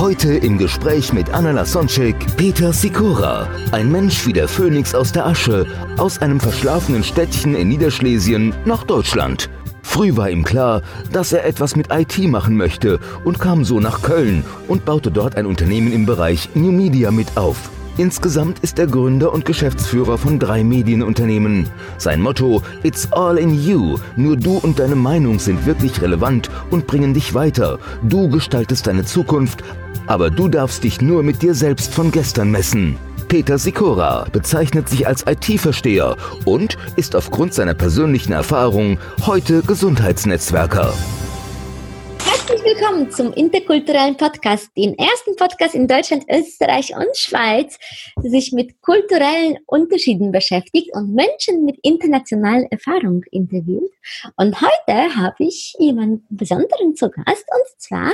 Heute 0.00 0.34
im 0.34 0.58
Gespräch 0.58 1.12
mit 1.12 1.32
Anna 1.32 1.52
Lasonczek, 1.52 2.16
Peter 2.36 2.72
Sikora, 2.72 3.48
ein 3.70 3.92
Mensch 3.92 4.26
wie 4.26 4.32
der 4.32 4.48
Phönix 4.48 4.92
aus 4.92 5.12
der 5.12 5.24
Asche, 5.24 5.66
aus 5.98 6.18
einem 6.18 6.40
verschlafenen 6.40 7.04
Städtchen 7.04 7.54
in 7.54 7.68
Niederschlesien 7.68 8.52
nach 8.64 8.82
Deutschland. 8.82 9.48
Früh 9.82 10.16
war 10.16 10.28
ihm 10.30 10.42
klar, 10.42 10.82
dass 11.12 11.32
er 11.32 11.46
etwas 11.46 11.76
mit 11.76 11.92
IT 11.92 12.18
machen 12.28 12.56
möchte 12.56 12.98
und 13.22 13.38
kam 13.38 13.64
so 13.64 13.78
nach 13.78 14.02
Köln 14.02 14.44
und 14.66 14.84
baute 14.84 15.12
dort 15.12 15.36
ein 15.36 15.46
Unternehmen 15.46 15.92
im 15.92 16.06
Bereich 16.06 16.48
New 16.54 16.72
Media 16.72 17.12
mit 17.12 17.36
auf. 17.36 17.70
Insgesamt 17.96 18.58
ist 18.58 18.80
er 18.80 18.88
Gründer 18.88 19.32
und 19.32 19.44
Geschäftsführer 19.44 20.18
von 20.18 20.40
drei 20.40 20.64
Medienunternehmen. 20.64 21.68
Sein 21.96 22.20
Motto 22.20 22.60
It's 22.82 23.10
all 23.12 23.38
in 23.38 23.54
you. 23.54 23.98
Nur 24.16 24.36
du 24.36 24.58
und 24.58 24.80
deine 24.80 24.96
Meinung 24.96 25.38
sind 25.38 25.64
wirklich 25.64 26.02
relevant 26.02 26.50
und 26.70 26.88
bringen 26.88 27.14
dich 27.14 27.34
weiter. 27.34 27.78
Du 28.02 28.28
gestaltest 28.28 28.88
deine 28.88 29.04
Zukunft, 29.04 29.62
aber 30.08 30.30
du 30.30 30.48
darfst 30.48 30.82
dich 30.82 31.00
nur 31.00 31.22
mit 31.22 31.42
dir 31.42 31.54
selbst 31.54 31.94
von 31.94 32.10
gestern 32.10 32.50
messen. 32.50 32.96
Peter 33.28 33.58
Sikora 33.58 34.26
bezeichnet 34.30 34.88
sich 34.88 35.06
als 35.06 35.24
IT-Versteher 35.26 36.16
und 36.44 36.76
ist 36.96 37.14
aufgrund 37.14 37.54
seiner 37.54 37.74
persönlichen 37.74 38.32
Erfahrung 38.32 38.98
heute 39.24 39.62
Gesundheitsnetzwerker. 39.62 40.92
Herzlich 42.46 42.76
willkommen 42.76 43.10
zum 43.10 43.32
interkulturellen 43.32 44.18
Podcast, 44.18 44.68
dem 44.76 44.94
ersten 44.96 45.34
Podcast 45.34 45.74
in 45.74 45.88
Deutschland, 45.88 46.26
Österreich 46.30 46.94
und 46.94 47.16
Schweiz, 47.16 47.78
der 48.22 48.30
sich 48.30 48.52
mit 48.52 48.82
kulturellen 48.82 49.56
Unterschieden 49.64 50.30
beschäftigt 50.30 50.90
und 50.92 51.14
Menschen 51.14 51.64
mit 51.64 51.78
internationaler 51.80 52.66
Erfahrung 52.70 53.22
interviewt. 53.30 53.90
Und 54.36 54.60
heute 54.60 55.16
habe 55.16 55.36
ich 55.38 55.74
jemanden 55.78 56.26
Besonderen 56.28 56.94
zu 56.94 57.08
Gast, 57.08 57.46
und 57.50 57.80
zwar 57.80 58.12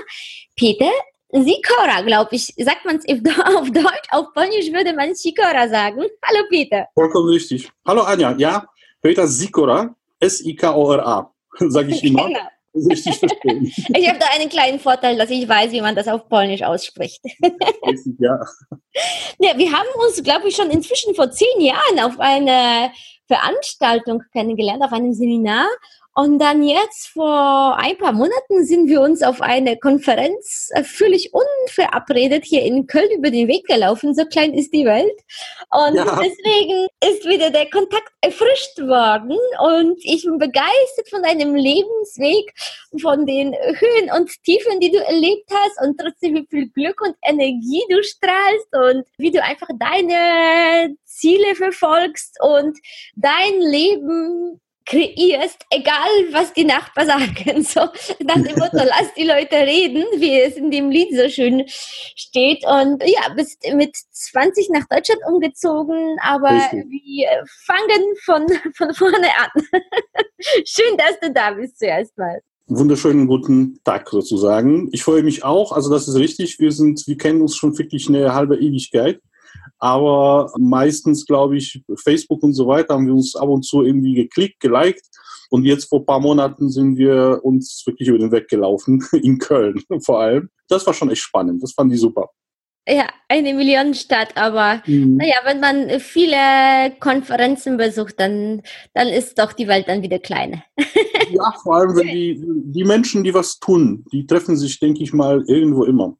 Peter 0.54 0.92
Sikora, 1.32 2.02
glaube 2.02 2.36
ich. 2.36 2.54
Sagt 2.56 2.84
man 2.84 2.98
es 2.98 3.06
auf 3.56 3.68
Deutsch, 3.72 4.08
auf 4.12 4.32
Polnisch 4.32 4.72
würde 4.72 4.94
man 4.94 5.12
Sikora 5.12 5.68
sagen. 5.68 6.02
Hallo 6.22 6.44
Peter. 6.48 6.86
Vollkommen 6.94 7.30
richtig. 7.30 7.68
Hallo 7.84 8.02
Anja, 8.02 8.36
ja, 8.38 8.64
Peter 9.02 9.26
Sikora, 9.26 9.92
S-I-K-O-R-A, 10.20 11.32
sage 11.58 11.90
ich 11.90 12.04
immer. 12.04 12.28
Genau. 12.28 12.38
Richtig 12.74 13.18
verstehen. 13.18 13.72
Ich 13.96 14.08
habe 14.08 14.18
da 14.18 14.26
einen 14.34 14.48
kleinen 14.48 14.78
Vorteil, 14.78 15.16
dass 15.16 15.30
ich 15.30 15.48
weiß, 15.48 15.72
wie 15.72 15.80
man 15.80 15.96
das 15.96 16.08
auf 16.08 16.28
Polnisch 16.28 16.62
ausspricht. 16.62 17.20
Ja. 18.18 18.38
Ja, 19.38 19.56
wir 19.58 19.72
haben 19.72 19.88
uns, 20.04 20.22
glaube 20.22 20.48
ich, 20.48 20.56
schon 20.56 20.70
inzwischen 20.70 21.14
vor 21.14 21.30
zehn 21.30 21.60
Jahren 21.60 22.00
auf 22.00 22.20
einer 22.20 22.92
Veranstaltung 23.26 24.22
kennengelernt, 24.32 24.82
auf 24.82 24.92
einem 24.92 25.12
Seminar. 25.12 25.66
Und 26.14 26.40
dann 26.40 26.62
jetzt 26.64 27.08
vor 27.08 27.76
ein 27.78 27.96
paar 27.96 28.12
Monaten 28.12 28.64
sind 28.64 28.88
wir 28.88 29.00
uns 29.00 29.22
auf 29.22 29.40
eine 29.40 29.78
Konferenz 29.78 30.68
äh, 30.74 30.82
völlig 30.82 31.32
unverabredet 31.32 32.44
hier 32.44 32.62
in 32.62 32.86
Köln 32.88 33.10
über 33.12 33.30
den 33.30 33.46
Weg 33.46 33.64
gelaufen. 33.66 34.14
So 34.14 34.24
klein 34.24 34.52
ist 34.52 34.72
die 34.74 34.84
Welt. 34.84 35.16
Und 35.70 35.94
Ja. 35.94 36.20
deswegen 36.20 36.88
ist 37.04 37.24
wieder 37.26 37.50
der 37.50 37.70
Kontakt 37.70 38.12
erfrischt 38.22 38.78
worden. 38.80 39.38
Und 39.60 39.98
ich 40.02 40.24
bin 40.24 40.38
begeistert 40.38 41.08
von 41.10 41.22
deinem 41.22 41.54
Lebensweg, 41.54 42.52
von 43.00 43.24
den 43.24 43.54
Höhen 43.54 44.10
und 44.16 44.30
Tiefen, 44.42 44.80
die 44.80 44.90
du 44.90 44.98
erlebt 44.98 45.48
hast 45.50 45.86
und 45.86 45.98
trotzdem 45.98 46.34
wie 46.34 46.46
viel 46.50 46.68
Glück 46.70 47.00
und 47.02 47.14
Energie 47.24 47.82
du 47.88 48.02
strahlst 48.02 48.68
und 48.72 49.06
wie 49.16 49.30
du 49.30 49.42
einfach 49.42 49.68
deine 49.78 50.96
Ziele 51.04 51.54
verfolgst 51.54 52.36
und 52.40 52.76
dein 53.14 53.60
Leben 53.60 54.60
kreierst, 54.90 55.64
egal 55.70 56.10
was 56.32 56.52
die 56.52 56.64
Nachbarn 56.64 57.06
sagen. 57.06 57.64
So 57.70 57.80
nach 58.24 58.34
dem 58.34 58.58
Motto, 58.58 58.78
lass 58.78 59.14
die 59.16 59.24
Leute 59.24 59.56
reden, 59.56 60.04
wie 60.16 60.40
es 60.40 60.56
in 60.56 60.70
dem 60.70 60.90
Lied 60.90 61.14
so 61.14 61.28
schön 61.28 61.64
steht. 61.68 62.64
Und 62.66 63.02
ja, 63.04 63.32
bist 63.36 63.62
mit 63.74 63.96
20 63.96 64.70
nach 64.70 64.86
Deutschland 64.88 65.20
umgezogen, 65.28 66.16
aber 66.22 66.50
Richtig. 66.50 66.86
wir 66.90 67.28
fangen 67.64 68.14
von, 68.24 68.46
von 68.74 68.94
vorne 68.94 69.28
an. 69.38 69.62
schön, 70.64 70.96
dass 70.96 71.20
du 71.20 71.32
da 71.32 71.52
bist 71.52 71.78
zuerst 71.78 72.16
mal. 72.18 72.40
Wunderschönen 72.66 73.26
guten 73.26 73.80
Tag 73.84 74.08
sozusagen. 74.08 74.88
Ich 74.92 75.02
freue 75.02 75.22
mich 75.22 75.44
auch, 75.44 75.72
also 75.72 75.90
das 75.90 76.08
ist 76.08 76.16
richtig. 76.16 76.58
Wir 76.58 76.72
sind, 76.72 77.06
wir 77.06 77.16
kennen 77.16 77.40
uns 77.42 77.56
schon 77.56 77.76
wirklich 77.78 78.08
eine 78.08 78.34
halbe 78.34 78.56
Ewigkeit. 78.56 79.20
Aber 79.80 80.52
meistens, 80.58 81.24
glaube 81.26 81.56
ich, 81.56 81.82
Facebook 82.04 82.42
und 82.42 82.52
so 82.52 82.66
weiter 82.66 82.94
haben 82.94 83.06
wir 83.06 83.14
uns 83.14 83.34
ab 83.34 83.48
und 83.48 83.62
zu 83.64 83.82
irgendwie 83.82 84.14
geklickt, 84.14 84.60
geliked. 84.60 85.02
Und 85.50 85.64
jetzt 85.64 85.86
vor 85.88 86.00
ein 86.00 86.06
paar 86.06 86.20
Monaten 86.20 86.68
sind 86.70 86.96
wir 86.96 87.40
uns 87.42 87.82
wirklich 87.84 88.08
über 88.08 88.18
den 88.18 88.30
Weg 88.30 88.48
gelaufen, 88.48 89.02
in 89.12 89.38
Köln 89.38 89.82
vor 90.04 90.20
allem. 90.20 90.50
Das 90.68 90.86
war 90.86 90.94
schon 90.94 91.10
echt 91.10 91.22
spannend. 91.22 91.62
Das 91.62 91.72
fand 91.72 91.92
ich 91.92 92.00
super. 92.00 92.28
Ja, 92.88 93.08
eine 93.28 93.52
Millionenstadt, 93.54 94.36
aber 94.36 94.82
Mhm. 94.86 95.16
naja, 95.16 95.36
wenn 95.44 95.60
man 95.60 96.00
viele 96.00 96.92
Konferenzen 96.98 97.76
besucht, 97.76 98.14
dann, 98.18 98.62
dann 98.94 99.08
ist 99.08 99.38
doch 99.38 99.52
die 99.52 99.68
Welt 99.68 99.86
dann 99.86 100.02
wieder 100.02 100.18
kleiner. 100.18 100.62
Ja, 101.30 101.52
vor 101.62 101.76
allem, 101.76 101.96
wenn 101.96 102.06
die, 102.14 102.40
die 102.72 102.84
Menschen, 102.84 103.22
die 103.22 103.34
was 103.34 103.58
tun, 103.60 104.04
die 104.12 104.26
treffen 104.26 104.56
sich, 104.56 104.78
denke 104.80 105.02
ich 105.02 105.12
mal, 105.12 105.44
irgendwo 105.46 105.84
immer. 105.84 106.16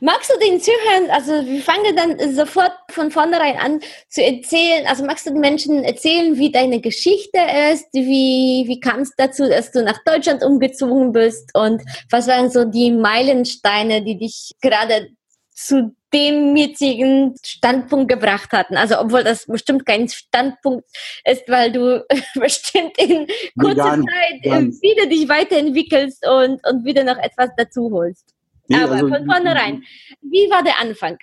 Magst 0.00 0.30
du 0.30 0.38
den 0.40 0.60
Zuhörern, 0.60 1.10
also 1.10 1.46
wir 1.46 1.60
fangen 1.62 1.94
dann 1.94 2.34
sofort 2.34 2.72
von 2.90 3.12
vornherein 3.12 3.56
an 3.56 3.80
zu 4.08 4.22
erzählen, 4.22 4.84
also 4.86 5.04
magst 5.04 5.26
du 5.26 5.30
den 5.30 5.40
Menschen 5.40 5.84
erzählen, 5.84 6.36
wie 6.36 6.50
deine 6.50 6.80
Geschichte 6.80 7.38
ist, 7.72 7.86
wie, 7.92 8.64
wie 8.66 8.80
kam 8.80 9.00
es 9.00 9.14
dazu, 9.16 9.48
dass 9.48 9.70
du 9.70 9.84
nach 9.84 9.98
Deutschland 10.04 10.42
umgezogen 10.42 11.12
bist 11.12 11.50
und 11.54 11.82
was 12.10 12.26
waren 12.26 12.50
so 12.50 12.64
die 12.64 12.90
Meilensteine, 12.90 14.02
die 14.02 14.18
dich 14.18 14.50
gerade 14.60 15.10
zu 15.54 15.94
dem 16.12 16.56
jetzigen 16.56 17.36
Standpunkt 17.44 18.08
gebracht 18.08 18.50
hatten. 18.52 18.76
Also 18.76 18.98
obwohl 18.98 19.22
das 19.22 19.46
bestimmt 19.46 19.86
kein 19.86 20.08
Standpunkt 20.08 20.84
ist, 21.24 21.48
weil 21.48 21.70
du 21.70 22.04
bestimmt 22.34 22.98
in 22.98 23.28
kurzer 23.58 24.00
Zeit 24.00 24.42
wieder 24.82 25.06
dich 25.06 25.28
weiterentwickelst 25.28 26.26
und, 26.26 26.66
und 26.66 26.84
wieder 26.84 27.04
noch 27.04 27.18
etwas 27.18 27.50
dazu 27.56 27.90
holst. 27.92 28.34
Nee, 28.70 28.76
Aber 28.84 28.92
also- 28.92 29.08
von 29.08 29.26
vornherein, 29.26 29.82
wie 30.22 30.48
war 30.50 30.62
der 30.62 30.80
Anfang? 30.80 31.18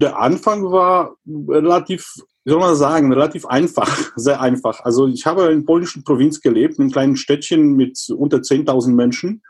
Der 0.00 0.18
Anfang 0.18 0.70
war 0.70 1.16
relativ, 1.26 2.04
wie 2.44 2.50
soll 2.50 2.60
man 2.60 2.76
sagen, 2.76 3.12
relativ 3.12 3.46
einfach, 3.46 3.88
sehr 4.16 4.40
einfach. 4.40 4.80
Also 4.84 5.06
ich 5.06 5.24
habe 5.26 5.52
in 5.52 5.64
polnischen 5.64 6.04
Provinz 6.04 6.40
gelebt, 6.40 6.74
in 6.74 6.82
einem 6.82 6.92
kleinen 6.92 7.16
Städtchen 7.16 7.74
mit 7.74 7.98
unter 8.10 8.38
10.000 8.38 8.94
Menschen. 8.94 9.42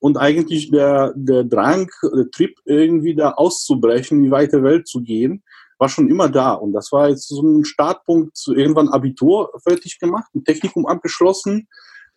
Und 0.00 0.18
eigentlich 0.18 0.70
der, 0.70 1.14
der 1.16 1.44
Drang, 1.44 1.88
der 2.02 2.30
Trip, 2.30 2.54
irgendwie 2.66 3.14
da 3.14 3.30
auszubrechen, 3.32 4.18
in 4.18 4.24
die 4.24 4.30
weite 4.30 4.62
Welt 4.62 4.86
zu 4.86 5.02
gehen, 5.02 5.42
war 5.78 5.88
schon 5.88 6.08
immer 6.08 6.28
da. 6.28 6.52
Und 6.52 6.72
das 6.72 6.92
war 6.92 7.08
jetzt 7.08 7.28
so 7.28 7.42
ein 7.42 7.64
Startpunkt, 7.64 8.38
irgendwann 8.46 8.88
Abitur 8.88 9.50
fertig 9.66 9.98
gemacht, 9.98 10.28
ein 10.34 10.44
Technikum 10.44 10.86
abgeschlossen, 10.86 11.68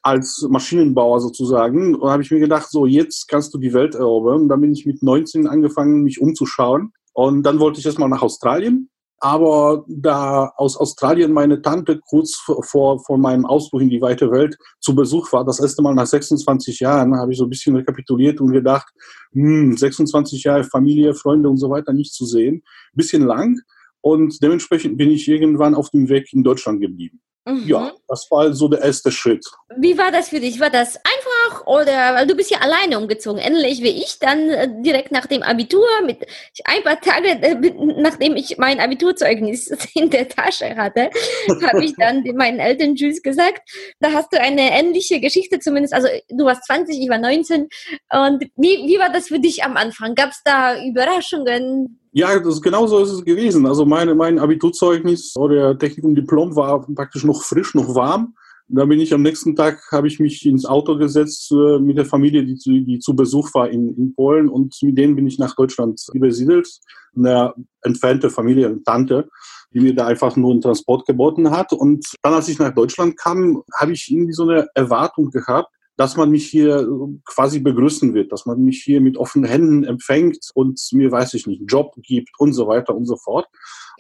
als 0.02 0.46
Maschinenbauer 0.50 1.20
sozusagen. 1.20 1.96
Und 1.96 2.10
habe 2.10 2.24
ich 2.24 2.32
mir 2.32 2.40
gedacht, 2.40 2.70
so 2.70 2.86
jetzt 2.86 3.28
kannst 3.28 3.54
du 3.54 3.58
die 3.58 3.74
Welt 3.74 3.96
erobern. 3.96 4.42
Und 4.42 4.50
dann 4.50 4.62
bin 4.62 4.72
ich 4.72 4.86
mit 4.86 5.04
19 5.04 5.48
angefangen, 5.48 6.04
mich 6.04 6.22
umzuschauen. 6.22 6.94
Und 7.14 7.44
dann 7.44 7.60
wollte 7.60 7.80
ich 7.80 7.86
erstmal 7.86 8.10
nach 8.10 8.22
Australien. 8.22 8.90
Aber 9.20 9.84
da 9.88 10.54
aus 10.58 10.78
Australien 10.78 11.32
meine 11.34 11.62
Tante 11.64 12.00
kurz 12.08 12.36
vor, 12.36 13.00
vor 13.04 13.18
meinem 13.18 13.48
Ausflug 13.48 13.82
in 13.82 13.90
die 13.90 14.02
weite 14.02 14.30
Welt 14.32 14.56
zu 14.80 14.94
Besuch 14.94 15.34
war, 15.34 15.44
das 15.44 15.60
erste 15.60 15.82
Mal 15.82 15.96
nach 15.96 16.06
26 16.06 16.80
Jahren, 16.80 17.16
habe 17.16 17.32
ich 17.32 17.40
so 17.40 17.46
ein 17.46 17.50
bisschen 17.50 17.76
rekapituliert 17.76 18.40
und 18.40 18.52
gedacht, 18.52 18.88
hm, 19.32 19.76
26 19.76 20.44
Jahre 20.44 20.64
Familie, 20.64 21.16
Freunde 21.16 21.50
und 21.50 21.58
so 21.58 21.72
weiter 21.72 21.94
nicht 21.94 22.14
zu 22.14 22.26
sehen. 22.26 22.62
Bisschen 22.94 23.24
lang. 23.24 23.60
Und 24.02 24.42
dementsprechend 24.44 24.98
bin 24.98 25.10
ich 25.10 25.28
irgendwann 25.28 25.74
auf 25.74 25.90
dem 25.90 26.10
Weg 26.10 26.32
in 26.32 26.44
Deutschland 26.44 26.80
geblieben. 26.80 27.20
Mhm. 27.48 27.64
Ja, 27.66 27.94
das 28.08 28.28
war 28.30 28.54
so 28.54 28.68
der 28.68 28.82
erste 28.82 29.12
Schritt. 29.12 29.46
Wie 29.78 29.98
war 29.98 30.12
das 30.12 30.30
für 30.30 30.40
dich? 30.40 30.60
War 30.60 30.70
das 30.70 30.98
einfach 30.98 31.37
noch 31.48 31.66
oder 31.66 32.16
weil 32.16 32.28
du 32.28 32.36
bist 32.36 32.52
ja 32.52 32.60
alleine 32.60 32.98
umgezogen, 32.98 33.40
ähnlich 33.42 33.82
wie 33.82 33.90
ich, 33.90 34.20
dann 34.20 34.50
äh, 34.50 34.68
direkt 34.82 35.12
nach 35.12 35.26
dem 35.26 35.44
Abitur, 35.44 35.86
mit 36.06 36.26
ein 36.66 36.84
paar 36.84 37.00
Tage 37.00 37.30
äh, 37.30 37.56
nachdem 37.98 38.36
ich 38.36 38.58
mein 38.58 38.80
Abiturzeugnis 38.80 39.72
in 39.94 40.10
der 40.10 40.28
Tasche 40.28 40.76
hatte, 40.76 41.10
habe 41.68 41.84
ich 41.84 41.94
dann 41.98 42.24
meinen 42.36 42.60
Eltern 42.60 42.96
Tschüss 42.96 43.22
gesagt. 43.22 43.62
Da 44.00 44.12
hast 44.12 44.34
du 44.34 44.40
eine 44.40 44.72
ähnliche 44.72 45.20
Geschichte 45.20 45.60
zumindest, 45.60 45.94
also 45.94 46.08
du 46.30 46.46
warst 46.46 46.66
20, 46.66 47.00
ich 47.00 47.10
war 47.10 47.18
19 47.18 47.68
und 48.14 48.44
wie, 48.56 48.88
wie 48.88 49.00
war 49.00 49.12
das 49.12 49.28
für 49.28 49.40
dich 49.40 49.64
am 49.64 49.78
Anfang? 49.78 50.16
Gab 50.16 50.30
es 50.30 50.42
da 50.44 50.82
Überraschungen? 50.84 52.00
Ja, 52.12 52.40
das, 52.40 52.62
genau 52.62 52.88
so 52.88 53.00
ist 53.00 53.12
es 53.12 53.24
gewesen. 53.24 53.68
Also 53.68 53.86
meine, 53.86 54.16
mein 54.16 54.40
Abiturzeugnis 54.40 55.36
oder 55.36 55.78
Technikum-Diplom 55.78 56.56
war 56.56 56.86
praktisch 56.96 57.24
noch 57.24 57.44
frisch, 57.44 57.76
noch 57.76 57.94
warm. 57.94 58.34
Da 58.70 58.84
bin 58.84 59.00
ich 59.00 59.14
am 59.14 59.22
nächsten 59.22 59.56
Tag, 59.56 59.82
habe 59.92 60.08
ich 60.08 60.20
mich 60.20 60.46
ins 60.46 60.66
Auto 60.66 60.98
gesetzt 60.98 61.52
äh, 61.52 61.80
mit 61.80 61.98
der 61.98 62.06
Familie, 62.06 62.44
die 62.44 62.56
zu, 62.56 62.72
die 62.72 63.00
zu 63.00 63.16
Besuch 63.16 63.54
war 63.54 63.70
in, 63.70 63.96
in 63.96 64.14
Polen 64.14 64.50
und 64.50 64.76
mit 64.82 64.98
denen 64.98 65.16
bin 65.16 65.26
ich 65.26 65.40
nach 65.40 65.56
Deutschland 65.56 66.02
übersiedelt. 66.14 66.68
Eine 67.16 67.54
entfernte 67.82 68.30
Familie, 68.30 68.68
eine 68.68 68.84
Tante, 68.84 69.30
die 69.74 69.80
mir 69.80 69.96
da 69.96 70.08
einfach 70.08 70.36
nur 70.36 70.52
einen 70.52 70.62
Transport 70.62 71.06
geboten 71.06 71.50
hat. 71.52 71.72
Und 71.72 72.06
dann, 72.22 72.34
als 72.34 72.50
ich 72.50 72.60
nach 72.60 72.74
Deutschland 72.74 73.18
kam, 73.18 73.64
habe 73.74 73.94
ich 73.94 74.12
irgendwie 74.12 74.34
so 74.34 74.44
eine 74.44 74.68
Erwartung 74.76 75.32
gehabt, 75.32 75.74
dass 75.96 76.18
man 76.18 76.30
mich 76.30 76.48
hier 76.48 76.88
quasi 77.26 77.60
begrüßen 77.60 78.14
wird, 78.14 78.32
dass 78.32 78.46
man 78.46 78.62
mich 78.62 78.84
hier 78.84 79.02
mit 79.02 79.18
offenen 79.18 79.50
Händen 79.50 79.84
empfängt 79.86 80.52
und 80.54 80.80
mir, 80.92 81.12
weiß 81.12 81.34
ich 81.36 81.48
nicht, 81.48 81.64
Job 81.68 81.94
gibt 82.04 82.30
und 82.38 82.54
so 82.54 82.68
weiter 82.68 82.96
und 82.96 83.06
so 83.06 83.16
fort. 83.16 83.48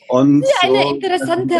Und 0.09 0.41
ja, 0.41 0.69
eine 0.69 0.83
so, 0.83 0.93
interessante, 0.93 1.55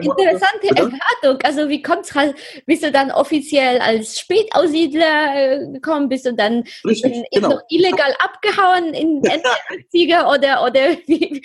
interessante 0.00 0.68
Erwartung. 0.68 1.38
Also 1.44 1.68
wie 1.68 1.82
kommt's 1.82 2.14
halt, 2.14 2.34
bist 2.66 2.82
du 2.82 2.90
dann 2.90 3.10
offiziell 3.10 3.78
als 3.80 4.18
Spätaussiedler 4.18 5.34
äh, 5.34 5.72
gekommen, 5.72 6.08
bist 6.08 6.26
du 6.26 6.34
dann 6.34 6.64
Richtig, 6.84 7.24
genau. 7.32 7.50
noch 7.50 7.62
illegal 7.68 8.14
abgehauen 8.18 8.94
in 8.94 9.22
Ende 9.24 9.48
80er 9.92 10.34
oder, 10.34 10.64
oder 10.64 10.96
wie, 11.06 11.42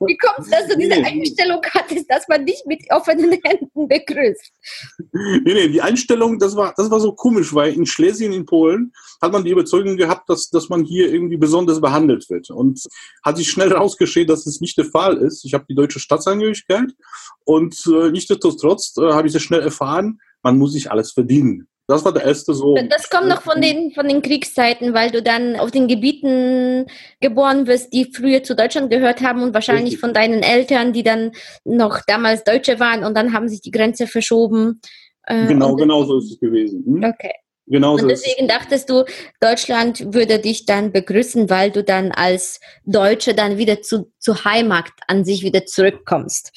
wie 0.00 0.16
kommt 0.16 0.40
es, 0.40 0.50
dass 0.50 0.68
du 0.68 0.76
diese 0.76 0.94
Einstellung 0.94 1.60
hattest, 1.70 2.10
dass 2.10 2.26
man 2.28 2.44
dich 2.46 2.62
mit 2.66 2.80
offenen 2.90 3.38
Händen 3.44 3.88
begrüßt? 3.88 4.52
Nee, 5.12 5.54
nee, 5.54 5.68
die 5.68 5.82
Einstellung, 5.82 6.38
das 6.38 6.56
war, 6.56 6.74
das 6.76 6.90
war 6.90 7.00
so 7.00 7.12
komisch, 7.12 7.54
weil 7.54 7.72
in 7.74 7.86
Schlesien, 7.86 8.32
in 8.32 8.46
Polen, 8.46 8.92
hat 9.20 9.32
man 9.32 9.44
die 9.44 9.50
Überzeugung 9.50 9.96
gehabt, 9.96 10.28
dass, 10.28 10.48
dass 10.50 10.68
man 10.68 10.84
hier 10.84 11.12
irgendwie 11.12 11.36
besonders 11.36 11.80
behandelt 11.80 12.28
wird. 12.30 12.50
Und 12.50 12.82
hat 13.22 13.36
sich 13.36 13.50
schnell 13.50 13.72
rausgeschehen, 13.72 14.26
dass 14.26 14.46
es 14.46 14.60
nicht 14.60 14.78
der 14.78 14.86
Fall 14.86 15.18
ist. 15.18 15.44
Ich 15.44 15.54
habe 15.54 15.66
die 15.68 15.74
deutsche 15.74 15.99
Staatsangehörigkeit. 16.00 16.90
Und 17.44 17.76
äh, 17.86 18.10
nichtsdestotrotz 18.10 18.94
äh, 18.98 19.12
habe 19.12 19.26
ich 19.26 19.32
sehr 19.32 19.40
schnell 19.40 19.60
erfahren, 19.60 20.18
man 20.42 20.58
muss 20.58 20.72
sich 20.72 20.90
alles 20.90 21.12
verdienen. 21.12 21.68
Das 21.90 22.04
war 22.04 22.12
der 22.12 22.24
erste 22.24 22.54
so. 22.54 22.76
Das 22.88 23.10
kommt 23.10 23.26
noch 23.26 23.42
von 23.42 23.60
den, 23.60 23.90
von 23.90 24.06
den 24.06 24.22
Kriegszeiten, 24.22 24.94
weil 24.94 25.10
du 25.10 25.22
dann 25.22 25.56
auf 25.56 25.72
den 25.72 25.88
Gebieten 25.88 26.86
geboren 27.20 27.66
wirst, 27.66 27.92
die 27.92 28.04
früher 28.04 28.44
zu 28.44 28.54
Deutschland 28.54 28.90
gehört 28.90 29.22
haben 29.22 29.42
und 29.42 29.54
wahrscheinlich 29.54 29.94
Richtig. 29.94 30.00
von 30.00 30.14
deinen 30.14 30.44
Eltern, 30.44 30.92
die 30.92 31.02
dann 31.02 31.32
noch 31.64 32.00
damals 32.06 32.44
Deutsche 32.44 32.78
waren 32.78 33.02
und 33.02 33.16
dann 33.16 33.32
haben 33.32 33.48
sich 33.48 33.60
die 33.60 33.72
Grenze 33.72 34.06
verschoben. 34.06 34.80
Äh, 35.24 35.48
genau, 35.48 35.74
genau 35.74 36.04
so 36.04 36.18
ist 36.18 36.30
es 36.30 36.38
gewesen. 36.38 36.84
Hm? 36.86 37.04
Okay. 37.04 37.34
Genau 37.70 37.94
und 37.94 38.08
deswegen 38.08 38.48
dachtest 38.48 38.90
du, 38.90 39.04
Deutschland 39.40 40.12
würde 40.12 40.40
dich 40.40 40.66
dann 40.66 40.90
begrüßen, 40.90 41.48
weil 41.50 41.70
du 41.70 41.84
dann 41.84 42.10
als 42.10 42.58
Deutsche 42.84 43.32
dann 43.32 43.58
wieder 43.58 43.80
zu, 43.80 44.10
zu 44.18 44.44
Heimat 44.44 44.90
an 45.06 45.24
sich 45.24 45.44
wieder 45.44 45.64
zurückkommst. 45.64 46.50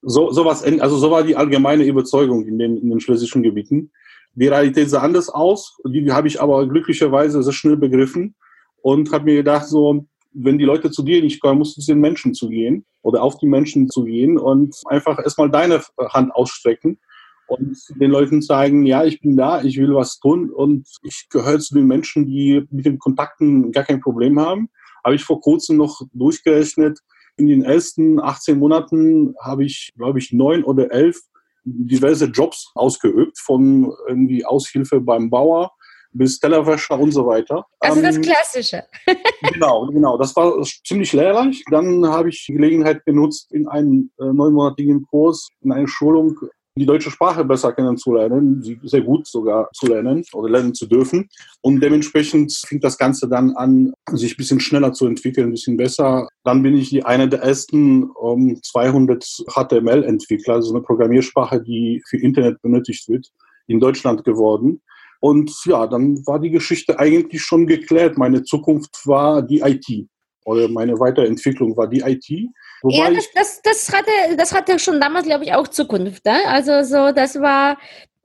So, 0.00 0.30
so 0.30 0.44
was, 0.44 0.62
also 0.62 0.96
so 0.96 1.10
war 1.10 1.24
die 1.24 1.34
allgemeine 1.34 1.82
Überzeugung 1.82 2.46
in 2.46 2.60
den, 2.60 2.76
in 2.76 2.88
den 2.88 3.00
schlesischen 3.00 3.42
Gebieten. 3.42 3.90
Die 4.34 4.46
Realität 4.46 4.88
sah 4.88 5.00
anders 5.00 5.28
aus, 5.28 5.76
die 5.84 6.12
habe 6.12 6.28
ich 6.28 6.40
aber 6.40 6.68
glücklicherweise 6.68 7.42
sehr 7.42 7.52
schnell 7.52 7.76
begriffen 7.76 8.36
und 8.80 9.10
habe 9.10 9.24
mir 9.24 9.34
gedacht, 9.34 9.66
so, 9.66 10.06
wenn 10.32 10.58
die 10.58 10.64
Leute 10.64 10.92
zu 10.92 11.02
dir 11.02 11.20
nicht 11.20 11.40
kommen, 11.40 11.58
musst 11.58 11.76
du 11.76 11.80
zu 11.80 11.90
den 11.90 12.00
Menschen 12.00 12.32
zu 12.32 12.48
gehen 12.48 12.86
oder 13.02 13.24
auf 13.24 13.38
die 13.38 13.48
Menschen 13.48 13.88
zu 13.88 14.04
gehen 14.04 14.38
und 14.38 14.76
einfach 14.86 15.18
erstmal 15.18 15.50
deine 15.50 15.82
Hand 16.10 16.32
ausstrecken 16.32 17.00
und 17.50 17.76
den 18.00 18.10
Leuten 18.10 18.42
zeigen, 18.42 18.86
ja, 18.86 19.04
ich 19.04 19.20
bin 19.20 19.36
da, 19.36 19.62
ich 19.62 19.78
will 19.78 19.94
was 19.94 20.18
tun 20.18 20.50
und 20.50 20.88
ich 21.02 21.28
gehöre 21.30 21.58
zu 21.58 21.74
den 21.74 21.86
Menschen, 21.86 22.26
die 22.26 22.66
mit 22.70 22.86
den 22.86 22.98
Kontakten 22.98 23.72
gar 23.72 23.84
kein 23.84 24.00
Problem 24.00 24.40
haben. 24.40 24.68
Habe 25.04 25.14
ich 25.14 25.24
vor 25.24 25.40
kurzem 25.40 25.76
noch 25.76 26.02
durchgerechnet. 26.12 27.00
In 27.36 27.46
den 27.46 27.62
ersten 27.62 28.20
18 28.20 28.58
Monaten 28.58 29.34
habe 29.40 29.64
ich, 29.64 29.92
glaube 29.96 30.18
ich, 30.18 30.32
neun 30.32 30.64
oder 30.64 30.90
elf 30.92 31.20
diverse 31.64 32.26
Jobs 32.26 32.70
ausgeübt, 32.74 33.38
von 33.38 33.92
irgendwie 34.08 34.44
Aushilfe 34.44 35.00
beim 35.00 35.30
Bauer 35.30 35.72
bis 36.12 36.40
Tellerwäscher 36.40 36.98
und 36.98 37.12
so 37.12 37.26
weiter. 37.26 37.66
Also 37.78 38.02
das 38.02 38.16
ähm, 38.16 38.22
Klassische. 38.22 38.84
genau, 39.52 39.86
genau. 39.86 40.18
Das 40.18 40.34
war 40.36 40.60
ziemlich 40.84 41.12
lehrreich. 41.12 41.62
Dann 41.70 42.06
habe 42.06 42.30
ich 42.30 42.44
die 42.46 42.54
Gelegenheit 42.54 43.04
genutzt, 43.04 43.52
in 43.52 43.68
einen 43.68 44.10
äh, 44.18 44.24
neunmonatigen 44.24 45.06
Kurs, 45.06 45.48
in 45.60 45.72
eine 45.72 45.88
Schulung 45.88 46.36
die 46.80 46.86
deutsche 46.86 47.10
Sprache 47.10 47.44
besser 47.44 47.74
kennenzulernen, 47.74 48.62
sie 48.62 48.80
sehr 48.84 49.02
gut 49.02 49.26
sogar 49.26 49.68
zu 49.74 49.86
lernen 49.86 50.24
oder 50.32 50.48
lernen 50.48 50.74
zu 50.74 50.86
dürfen. 50.86 51.28
Und 51.60 51.80
dementsprechend 51.80 52.52
fing 52.66 52.80
das 52.80 52.96
Ganze 52.96 53.28
dann 53.28 53.50
an, 53.50 53.92
sich 54.12 54.32
ein 54.32 54.36
bisschen 54.38 54.60
schneller 54.60 54.94
zu 54.94 55.06
entwickeln, 55.06 55.48
ein 55.48 55.52
bisschen 55.52 55.76
besser. 55.76 56.26
Dann 56.42 56.62
bin 56.62 56.74
ich 56.76 57.04
einer 57.04 57.26
der 57.26 57.42
ersten 57.42 58.04
um, 58.04 58.58
200 58.62 59.22
HTML-Entwickler, 59.54 60.54
also 60.54 60.74
eine 60.74 60.82
Programmiersprache, 60.82 61.62
die 61.62 62.02
für 62.08 62.16
Internet 62.16 62.62
benötigt 62.62 63.06
wird, 63.08 63.28
in 63.66 63.78
Deutschland 63.78 64.24
geworden. 64.24 64.80
Und 65.20 65.52
ja, 65.66 65.86
dann 65.86 66.26
war 66.26 66.40
die 66.40 66.50
Geschichte 66.50 66.98
eigentlich 66.98 67.42
schon 67.42 67.66
geklärt. 67.66 68.16
Meine 68.16 68.42
Zukunft 68.42 69.06
war 69.06 69.42
die 69.42 69.60
IT 69.60 70.08
meine 70.46 70.98
Weiterentwicklung 70.98 71.76
war 71.76 71.86
die 71.86 72.00
IT. 72.00 72.50
Wobei 72.82 72.96
ja, 72.96 73.10
das, 73.10 73.30
das, 73.34 73.62
das, 73.62 73.92
hatte, 73.92 74.36
das 74.36 74.52
hatte 74.52 74.78
schon 74.78 75.00
damals, 75.00 75.26
glaube 75.26 75.44
ich, 75.44 75.52
auch 75.52 75.68
Zukunft. 75.68 76.24
Ne? 76.24 76.38
Also 76.46 76.82
so, 76.82 77.12
das 77.12 77.40
war 77.40 77.76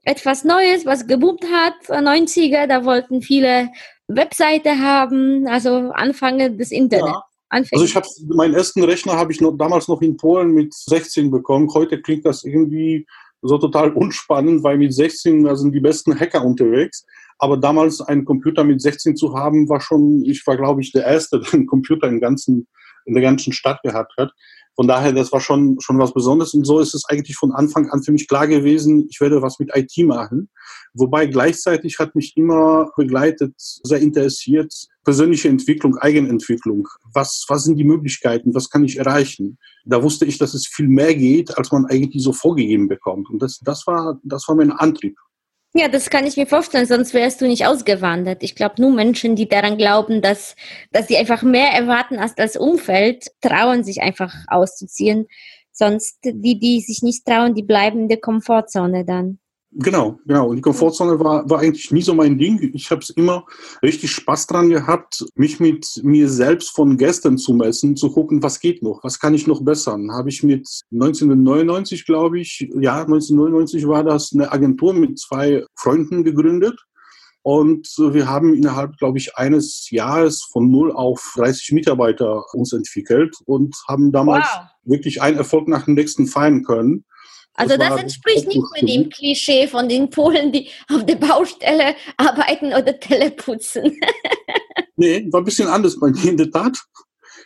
etwas 0.04 0.44
Neues, 0.44 0.86
was 0.86 1.06
geboomt 1.06 1.44
hat, 1.52 1.74
90er, 1.88 2.66
da 2.66 2.84
wollten 2.84 3.22
viele 3.22 3.68
Webseite 4.08 4.78
haben, 4.78 5.46
also 5.48 5.90
Anfang 5.92 6.56
des 6.56 6.70
Internet. 6.70 7.06
Ja. 7.06 7.24
Also 7.48 7.84
ich 7.84 7.94
habe 7.94 8.06
meinen 8.34 8.54
ersten 8.54 8.82
Rechner 8.82 9.14
habe 9.14 9.32
ich 9.32 9.40
noch, 9.40 9.56
damals 9.56 9.88
noch 9.88 10.02
in 10.02 10.16
Polen 10.16 10.52
mit 10.52 10.74
16 10.74 11.30
bekommen. 11.30 11.72
Heute 11.72 12.00
klingt 12.00 12.24
das 12.24 12.44
irgendwie 12.44 13.06
so 13.42 13.58
total 13.58 13.92
unspannend, 13.92 14.62
weil 14.64 14.78
mit 14.78 14.92
16 14.92 15.44
da 15.44 15.54
sind 15.54 15.72
die 15.72 15.80
besten 15.80 16.18
Hacker 16.18 16.44
unterwegs. 16.44 17.06
Aber 17.38 17.56
damals 17.56 18.00
einen 18.00 18.24
Computer 18.24 18.64
mit 18.64 18.80
16 18.80 19.16
zu 19.16 19.34
haben, 19.34 19.68
war 19.68 19.80
schon, 19.80 20.24
ich 20.24 20.46
war 20.46 20.56
glaube 20.56 20.80
ich 20.80 20.92
der 20.92 21.04
Erste, 21.04 21.40
der 21.40 21.54
einen 21.54 21.66
Computer 21.66 22.08
im 22.08 22.20
ganzen, 22.20 22.66
in 23.04 23.14
der 23.14 23.22
ganzen 23.22 23.52
Stadt 23.52 23.82
gehabt 23.82 24.14
hat. 24.16 24.32
Von 24.76 24.86
daher, 24.86 25.12
das 25.14 25.32
war 25.32 25.40
schon, 25.40 25.80
schon 25.80 25.98
was 25.98 26.12
Besonderes. 26.12 26.52
Und 26.52 26.66
so 26.66 26.80
ist 26.80 26.94
es 26.94 27.06
eigentlich 27.06 27.36
von 27.36 27.50
Anfang 27.52 27.88
an 27.88 28.02
für 28.02 28.12
mich 28.12 28.28
klar 28.28 28.46
gewesen, 28.46 29.06
ich 29.08 29.22
werde 29.22 29.40
was 29.40 29.58
mit 29.58 29.70
IT 29.74 29.96
machen. 30.06 30.50
Wobei 30.92 31.26
gleichzeitig 31.26 31.98
hat 31.98 32.14
mich 32.14 32.36
immer 32.36 32.90
begleitet, 32.94 33.54
sehr 33.56 34.00
interessiert, 34.00 34.74
persönliche 35.02 35.48
Entwicklung, 35.48 35.96
Eigenentwicklung. 35.96 36.86
Was, 37.14 37.46
was 37.48 37.64
sind 37.64 37.76
die 37.76 37.84
Möglichkeiten? 37.84 38.54
Was 38.54 38.68
kann 38.68 38.84
ich 38.84 38.98
erreichen? 38.98 39.56
Da 39.86 40.02
wusste 40.02 40.26
ich, 40.26 40.36
dass 40.36 40.52
es 40.52 40.66
viel 40.66 40.88
mehr 40.88 41.14
geht, 41.14 41.56
als 41.56 41.72
man 41.72 41.86
eigentlich 41.86 42.22
so 42.22 42.34
vorgegeben 42.34 42.86
bekommt. 42.86 43.30
Und 43.30 43.40
das, 43.40 43.60
das 43.60 43.86
war, 43.86 44.20
das 44.24 44.46
war 44.46 44.56
mein 44.56 44.72
Antrieb. 44.72 45.16
Ja, 45.78 45.88
das 45.88 46.08
kann 46.08 46.26
ich 46.26 46.38
mir 46.38 46.46
vorstellen, 46.46 46.86
sonst 46.86 47.12
wärst 47.12 47.42
du 47.42 47.46
nicht 47.46 47.66
ausgewandert. 47.66 48.42
Ich 48.42 48.54
glaube, 48.54 48.80
nur 48.80 48.92
Menschen, 48.92 49.36
die 49.36 49.46
daran 49.46 49.76
glauben, 49.76 50.22
dass, 50.22 50.56
dass 50.90 51.06
sie 51.06 51.18
einfach 51.18 51.42
mehr 51.42 51.68
erwarten 51.68 52.18
als 52.18 52.34
das 52.34 52.56
Umfeld, 52.56 53.26
trauen 53.42 53.84
sich 53.84 54.00
einfach 54.00 54.34
auszuziehen. 54.46 55.26
Sonst, 55.72 56.20
die, 56.24 56.58
die 56.58 56.80
sich 56.80 57.02
nicht 57.02 57.26
trauen, 57.26 57.54
die 57.54 57.62
bleiben 57.62 58.00
in 58.00 58.08
der 58.08 58.20
Komfortzone 58.20 59.04
dann. 59.04 59.38
Genau, 59.78 60.18
genau. 60.24 60.48
Und 60.48 60.56
die 60.56 60.62
Komfortzone 60.62 61.18
war, 61.20 61.48
war 61.50 61.58
eigentlich 61.58 61.90
nie 61.90 62.00
so 62.00 62.14
mein 62.14 62.38
Ding. 62.38 62.70
Ich 62.72 62.90
habe 62.90 63.02
es 63.02 63.10
immer 63.10 63.44
richtig 63.82 64.10
Spaß 64.12 64.46
dran 64.46 64.70
gehabt, 64.70 65.22
mich 65.34 65.60
mit 65.60 66.00
mir 66.02 66.30
selbst 66.30 66.70
von 66.70 66.96
gestern 66.96 67.36
zu 67.36 67.52
messen, 67.52 67.94
zu 67.94 68.10
gucken, 68.10 68.42
was 68.42 68.60
geht 68.60 68.82
noch, 68.82 69.04
was 69.04 69.20
kann 69.20 69.34
ich 69.34 69.46
noch 69.46 69.62
bessern. 69.62 70.12
Habe 70.12 70.30
ich 70.30 70.42
mit 70.42 70.66
1999, 70.92 72.06
glaube 72.06 72.40
ich, 72.40 72.66
ja, 72.80 73.02
1999 73.02 73.86
war 73.86 74.02
das, 74.02 74.32
eine 74.32 74.50
Agentur 74.50 74.94
mit 74.94 75.18
zwei 75.18 75.62
Freunden 75.74 76.24
gegründet. 76.24 76.80
Und 77.42 77.86
wir 77.98 78.28
haben 78.28 78.54
innerhalb, 78.54 78.96
glaube 78.96 79.18
ich, 79.18 79.36
eines 79.36 79.90
Jahres 79.90 80.42
von 80.50 80.70
null 80.70 80.90
auf 80.90 81.34
30 81.36 81.72
Mitarbeiter 81.72 82.42
uns 82.54 82.72
entwickelt 82.72 83.36
und 83.44 83.76
haben 83.86 84.10
damals 84.10 84.46
wow. 84.52 84.64
wirklich 84.84 85.22
einen 85.22 85.36
Erfolg 85.36 85.68
nach 85.68 85.84
dem 85.84 85.94
nächsten 85.94 86.26
feiern 86.26 86.64
können. 86.64 87.04
Also 87.56 87.76
das, 87.76 87.98
entspricht 87.98 88.46
nicht 88.46 88.62
mehr 88.74 88.82
dem 88.82 89.08
Klischee 89.08 89.66
von 89.66 89.88
den 89.88 90.10
Polen, 90.10 90.52
die 90.52 90.68
auf 90.92 91.04
der 91.06 91.16
Baustelle 91.16 91.94
arbeiten 92.16 92.66
oder 92.66 92.98
Tele 93.00 93.30
putzen. 93.30 93.98
nee, 94.96 95.26
war 95.30 95.40
ein 95.40 95.44
bisschen 95.44 95.68
anders 95.68 95.98
bei 95.98 96.10
mir 96.10 96.30
in 96.30 96.36
der 96.36 96.50
Tat. 96.50 96.76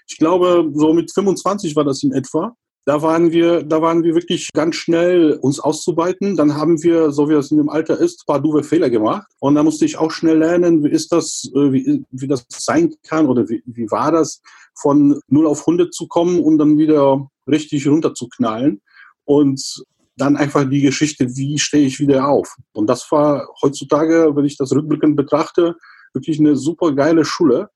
Ich 0.08 0.18
glaube, 0.18 0.68
so 0.74 0.92
mit 0.92 1.12
25 1.12 1.76
war 1.76 1.84
das 1.84 2.02
in 2.02 2.12
etwa. 2.12 2.56
da 2.84 3.02
waren 3.02 3.30
wir, 3.30 3.62
da 3.62 3.80
waren 3.80 4.02
wir 4.02 4.14
wirklich 4.14 4.48
ganz 4.52 4.74
schnell, 4.74 5.38
uns 5.40 5.60
auszubeuten. 5.60 6.36
Dann 6.36 6.56
haben 6.56 6.82
wir, 6.82 7.12
so 7.12 7.28
wie 7.28 7.34
das 7.34 7.52
in 7.52 7.58
dem 7.58 7.68
Alter 7.68 7.96
ist, 7.96 8.22
ein 8.22 8.26
paar 8.26 8.42
doofe 8.42 8.64
Fehler 8.64 8.90
gemacht. 8.90 9.28
Und 9.38 9.54
da 9.54 9.62
musste 9.62 9.84
ich 9.84 9.96
auch 9.96 10.10
schnell 10.10 10.38
lernen, 10.38 10.82
wie 10.82 10.90
ist 10.90 11.12
das, 11.12 11.48
äh, 11.54 11.72
wie, 11.72 12.04
wie 12.10 12.26
das 12.26 12.44
sein 12.48 12.92
kann 13.06 13.28
oder 13.28 13.48
wie, 13.48 13.62
wie 13.66 13.88
war 13.92 14.10
das, 14.10 14.40
von 14.74 15.20
0 15.28 15.46
auf 15.46 15.60
100 15.60 15.94
zu 15.94 16.08
kommen 16.08 16.40
und 16.40 16.58
dann 16.58 16.78
wieder 16.78 17.28
richtig 17.46 17.86
runter 17.86 18.14
zu 18.14 18.28
knallen. 18.28 18.80
Und 19.24 19.84
dann 20.16 20.36
einfach 20.36 20.68
die 20.68 20.82
Geschichte, 20.82 21.36
wie 21.36 21.58
stehe 21.58 21.86
ich 21.86 22.00
wieder 22.00 22.28
auf. 22.28 22.56
Und 22.72 22.88
das 22.88 23.10
war 23.10 23.48
heutzutage, 23.62 24.34
wenn 24.34 24.44
ich 24.44 24.56
das 24.56 24.72
rückblickend 24.72 25.16
betrachte, 25.16 25.76
wirklich 26.12 26.38
eine 26.40 26.56
super 26.56 26.94
geile 26.94 27.24
Schule 27.24 27.70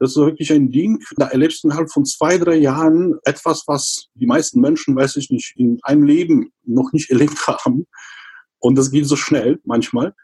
das 0.00 0.12
ist 0.12 0.16
wirklich 0.16 0.50
ein 0.50 0.70
Ding. 0.70 0.98
Da 1.16 1.28
erlebst 1.28 1.62
du 1.62 1.68
innerhalb 1.68 1.92
von 1.92 2.06
zwei, 2.06 2.38
drei 2.38 2.56
Jahren 2.56 3.18
etwas, 3.24 3.64
was 3.66 4.08
die 4.14 4.26
meisten 4.26 4.60
Menschen, 4.60 4.96
weiß 4.96 5.16
ich 5.16 5.30
nicht, 5.30 5.52
in 5.56 5.78
einem 5.82 6.04
Leben 6.04 6.52
noch 6.64 6.92
nicht 6.92 7.10
erlebt 7.10 7.46
haben. 7.46 7.86
Und 8.58 8.76
das 8.76 8.90
geht 8.90 9.06
so 9.06 9.16
schnell 9.16 9.60
manchmal. 9.64 10.14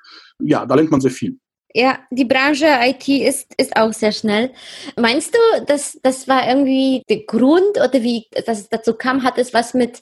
Ja, 0.41 0.65
da 0.65 0.75
lernt 0.75 0.91
man 0.91 1.03
sehr 1.03 1.11
viel. 1.11 1.39
Ja, 1.75 1.99
die 2.11 2.25
Branche 2.25 2.67
IT 2.81 3.07
ist, 3.07 3.53
ist 3.59 3.77
auch 3.77 3.93
sehr 3.93 4.13
schnell. 4.13 4.51
Meinst 4.97 5.35
du, 5.35 5.65
dass 5.67 5.99
das 6.03 6.27
war 6.27 6.49
irgendwie 6.49 7.03
der 7.11 7.25
Grund 7.27 7.77
oder 7.77 8.03
wie 8.03 8.25
das 8.47 8.71
dazu 8.71 8.95
kam? 8.95 9.23
Hat 9.23 9.37
es 9.37 9.53
was 9.53 9.75
mit 9.75 10.01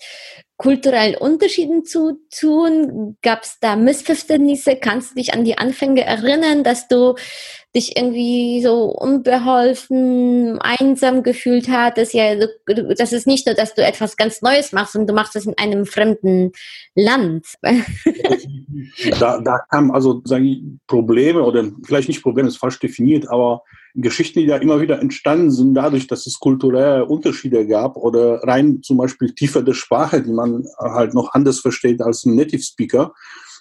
kulturellen 0.57 1.17
Unterschieden 1.17 1.85
zu 1.85 2.21
tun? 2.31 3.17
Gab 3.23 3.43
es 3.43 3.59
da 3.61 3.77
Missverständnisse? 3.77 4.77
Kannst 4.77 5.13
du 5.13 5.15
dich 5.17 5.35
an 5.35 5.45
die 5.45 5.59
Anfänge 5.59 6.05
erinnern, 6.05 6.65
dass 6.65 6.89
du 6.89 7.15
dich 7.75 7.97
irgendwie 7.97 8.63
so 8.63 8.85
unbeholfen, 8.85 10.59
einsam 10.61 11.23
gefühlt 11.23 11.69
hattest? 11.69 12.15
Ja, 12.15 12.35
das 12.97 13.13
ist 13.13 13.27
nicht 13.27 13.47
nur, 13.47 13.55
dass 13.55 13.75
du 13.75 13.85
etwas 13.85 14.17
ganz 14.17 14.43
Neues 14.43 14.73
machst 14.73 14.97
und 14.97 15.09
du 15.09 15.15
machst 15.15 15.37
es 15.37 15.47
in 15.47 15.59
einem 15.59 15.87
fremden 15.87 16.53
Land. 16.95 17.47
Da, 19.21 19.41
da 19.41 19.59
kamen 19.71 19.93
also 19.93 20.21
sage 20.25 20.45
ich, 20.45 20.63
Probleme 20.89 21.43
oder 21.43 21.71
vielleicht 21.85 22.09
nicht 22.09 22.23
Probleme, 22.23 22.49
ist 22.49 22.57
falsch 22.57 22.81
definiert, 22.81 23.29
aber 23.31 23.63
Geschichten, 23.95 24.41
die 24.41 24.47
da 24.47 24.57
immer 24.57 24.81
wieder 24.81 25.01
entstanden 25.01 25.53
sind, 25.53 25.75
dadurch, 25.75 26.09
dass 26.09 26.27
es 26.27 26.41
kulturelle 26.41 27.07
Unterschiede 27.07 27.67
gab 27.67 27.97
oder 27.97 28.43
rein 28.43 28.83
zum 28.83 28.97
Beispiel 28.97 29.33
tiefer 29.33 29.63
der 29.63 29.75
Sprache, 29.75 30.23
die 30.23 30.33
man 30.33 30.65
halt 30.79 31.15
noch 31.15 31.33
anders 31.33 31.61
versteht 31.61 32.03
als 32.03 32.25
ein 32.25 32.35
Native 32.35 32.63
Speaker. 32.63 33.15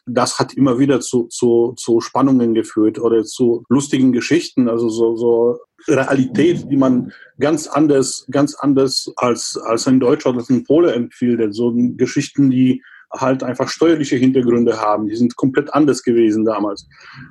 Das 0.06 0.38
hat 0.38 0.54
immer 0.54 0.80
wieder 0.80 1.00
zu, 1.00 1.28
zu, 1.28 1.74
zu 1.78 2.02
Spannungen 2.02 2.54
geführt 2.54 3.00
oder 3.00 3.24
zu 3.24 3.64
lustigen 3.70 4.12
Geschichten, 4.12 4.68
also 4.68 4.90
so, 4.90 5.16
so 5.16 5.60
Realität, 5.88 6.70
die 6.70 6.78
man 6.78 7.12
ganz 7.40 7.68
anders, 7.68 8.26
ganz 8.30 8.56
anders 8.56 9.12
als, 9.16 9.58
als 9.66 9.88
ein 9.88 10.00
Deutscher 10.00 10.32
oder 10.32 10.44
ein 10.50 10.64
Pole 10.64 10.94
empfiehlt. 10.94 11.54
So 11.54 11.74
Geschichten, 11.96 12.50
die 12.50 12.82
halt 13.12 13.44
einfach 13.44 13.70
steuerliche 13.70 14.16
Hintergründe 14.16 14.80
haben. 14.80 15.08
Die 15.08 15.16
sind 15.16 15.36
komplett 15.36 15.74
anders 15.74 16.04
gewesen 16.04 16.46
damals. 16.46 16.88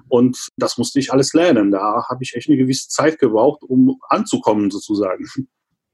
Und 0.08 0.48
das 0.56 0.78
musste 0.78 0.98
ich 0.98 1.12
alles 1.12 1.32
lernen. 1.32 1.70
Da 1.70 2.06
habe 2.08 2.22
ich 2.22 2.34
echt 2.34 2.48
eine 2.48 2.58
gewisse 2.58 2.88
Zeit 2.88 3.18
gebraucht, 3.18 3.62
um 3.62 3.98
anzukommen 4.08 4.70
sozusagen. 4.70 5.26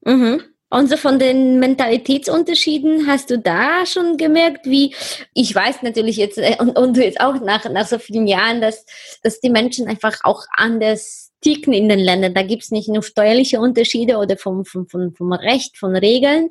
Mhm. 0.05 0.41
Und 0.69 0.87
so 0.87 0.97
von 0.97 1.17
den 1.17 1.59
Mentalitätsunterschieden 1.59 3.07
hast 3.07 3.31
du 3.31 3.39
da 3.39 3.85
schon 3.85 4.17
gemerkt, 4.17 4.67
wie, 4.67 4.93
ich 5.33 5.53
weiß 5.53 5.81
natürlich 5.81 6.17
jetzt, 6.17 6.37
äh, 6.37 6.57
und, 6.59 6.77
und 6.77 6.97
jetzt 6.97 7.19
auch 7.19 7.41
nach, 7.41 7.67
nach 7.69 7.87
so 7.87 7.97
vielen 7.97 8.27
Jahren, 8.27 8.61
dass, 8.61 8.85
dass 9.23 9.39
die 9.39 9.49
Menschen 9.49 9.87
einfach 9.87 10.19
auch 10.23 10.45
anders 10.51 11.31
ticken 11.41 11.73
in 11.73 11.89
den 11.89 11.99
Ländern. 11.99 12.35
Da 12.35 12.43
gibt 12.43 12.63
es 12.63 12.71
nicht 12.71 12.87
nur 12.87 13.01
steuerliche 13.01 13.59
Unterschiede 13.59 14.17
oder 14.17 14.37
vom, 14.37 14.63
vom, 14.63 14.87
vom, 14.87 15.15
vom 15.15 15.33
Recht, 15.33 15.77
von 15.77 15.95
Regeln, 15.95 16.49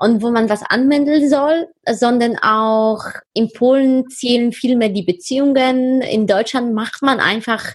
und 0.00 0.22
wo 0.22 0.30
man 0.30 0.48
was 0.48 0.62
anwenden 0.62 1.28
soll, 1.28 1.66
sondern 1.90 2.38
auch 2.38 3.02
in 3.34 3.52
Polen 3.52 4.08
zählen 4.08 4.52
viel 4.52 4.76
mehr 4.76 4.90
die 4.90 5.02
Beziehungen. 5.02 6.00
In 6.02 6.28
Deutschland 6.28 6.72
macht 6.72 7.02
man 7.02 7.18
einfach 7.18 7.74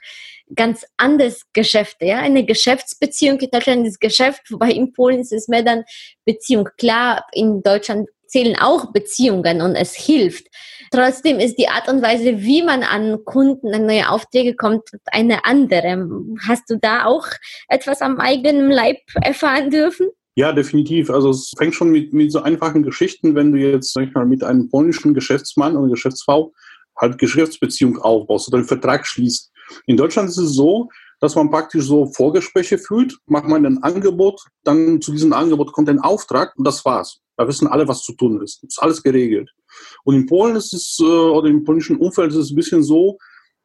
ganz 0.55 0.85
anders 0.97 1.43
Geschäfte. 1.53 2.05
Ja? 2.05 2.19
Eine 2.19 2.45
Geschäftsbeziehung 2.45 3.39
in 3.39 3.49
Deutschland 3.51 3.87
ist 3.87 3.99
Geschäft, 3.99 4.41
wobei 4.49 4.71
in 4.71 4.93
Polen 4.93 5.19
ist 5.19 5.33
es 5.33 5.47
mehr 5.47 5.63
dann 5.63 5.83
Beziehung. 6.25 6.69
Klar, 6.77 7.25
in 7.33 7.61
Deutschland 7.63 8.09
zählen 8.27 8.57
auch 8.59 8.91
Beziehungen 8.91 9.61
und 9.61 9.75
es 9.75 9.93
hilft. 9.93 10.47
Trotzdem 10.91 11.39
ist 11.39 11.57
die 11.57 11.67
Art 11.67 11.87
und 11.87 12.01
Weise, 12.01 12.41
wie 12.41 12.63
man 12.63 12.83
an 12.83 13.23
Kunden, 13.25 13.73
an 13.73 13.85
neue 13.85 14.09
Aufträge 14.09 14.55
kommt, 14.55 14.83
eine 15.05 15.45
andere. 15.45 16.07
Hast 16.47 16.69
du 16.69 16.77
da 16.77 17.05
auch 17.05 17.27
etwas 17.67 18.01
am 18.01 18.19
eigenen 18.19 18.69
Leib 18.69 18.97
erfahren 19.21 19.69
dürfen? 19.69 20.07
Ja, 20.35 20.51
definitiv. 20.51 21.11
Also 21.11 21.29
es 21.29 21.51
fängt 21.57 21.75
schon 21.75 21.91
mit, 21.91 22.11
mit 22.11 22.31
so 22.31 22.41
einfachen 22.41 22.81
Geschichten, 22.81 23.35
wenn 23.35 23.51
du 23.51 23.59
jetzt, 23.59 23.93
sag 23.93 24.07
ich 24.07 24.13
mal, 24.13 24.25
mit 24.25 24.43
einem 24.43 24.67
polnischen 24.69 25.13
Geschäftsmann 25.13 25.77
oder 25.77 25.91
Geschäftsfrau 25.91 26.51
halt 26.99 27.17
Geschäftsbeziehung 27.17 27.97
aufbaust 27.99 28.47
oder 28.47 28.57
einen 28.57 28.67
Vertrag 28.67 29.05
schließt. 29.05 29.51
In 29.85 29.97
Deutschland 29.97 30.29
ist 30.29 30.37
es 30.37 30.53
so, 30.53 30.89
dass 31.19 31.35
man 31.35 31.49
praktisch 31.49 31.85
so 31.85 32.07
Vorgespräche 32.07 32.77
führt, 32.77 33.17
macht 33.25 33.47
man 33.47 33.65
ein 33.65 33.81
Angebot, 33.81 34.41
dann 34.63 35.01
zu 35.01 35.11
diesem 35.11 35.33
Angebot 35.33 35.71
kommt 35.71 35.89
ein 35.89 35.99
Auftrag 35.99 36.53
und 36.57 36.65
das 36.65 36.83
war's. 36.83 37.21
Da 37.37 37.47
wissen 37.47 37.67
alle, 37.67 37.87
was 37.87 38.01
zu 38.01 38.13
tun 38.13 38.41
ist. 38.41 38.63
ist 38.63 38.81
alles 38.81 39.01
geregelt. 39.01 39.49
Und 40.03 40.15
in 40.15 40.25
Polen 40.25 40.55
ist 40.55 40.73
es, 40.73 40.99
äh, 40.99 41.05
oder 41.05 41.47
im 41.47 41.63
polnischen 41.63 41.97
Umfeld 41.97 42.31
ist 42.31 42.37
es 42.37 42.51
ein 42.51 42.55
bisschen 42.55 42.83
so, 42.83 43.17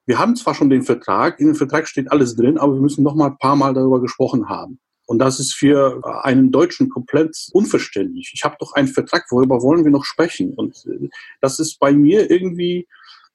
wir 0.07 0.19
haben 0.19 0.37
zwar 0.37 0.55
schon 0.55 0.71
den 0.71 0.85
Vertrag, 0.85 1.39
in 1.39 1.49
dem 1.49 1.55
Vertrag 1.55 1.87
steht 1.87 2.11
alles 2.11 2.35
drin, 2.35 2.57
aber 2.57 2.75
wir 2.75 2.81
müssen 2.81 3.05
noch 3.05 3.15
mal 3.15 3.27
ein 3.27 3.39
paar 3.39 3.57
Mal 3.57 3.75
darüber 3.75 4.01
gesprochen 4.01 4.49
haben. 4.49 4.79
Und 5.05 5.19
das 5.19 5.41
ist 5.41 5.55
für 5.55 6.03
einen 6.23 6.53
Deutschen 6.53 6.91
komplett 6.91 7.35
unverständlich. 7.53 8.33
Ich 8.35 8.45
habe 8.45 8.57
doch 8.59 8.73
einen 8.75 8.89
Vertrag, 8.89 9.25
worüber 9.31 9.63
wollen 9.63 9.85
wir 9.85 9.91
noch 9.91 10.05
sprechen? 10.05 10.55
Und 10.55 10.85
äh, 10.87 11.09
das 11.41 11.59
ist 11.59 11.79
bei 11.79 11.93
mir 11.93 12.31
irgendwie 12.31 12.87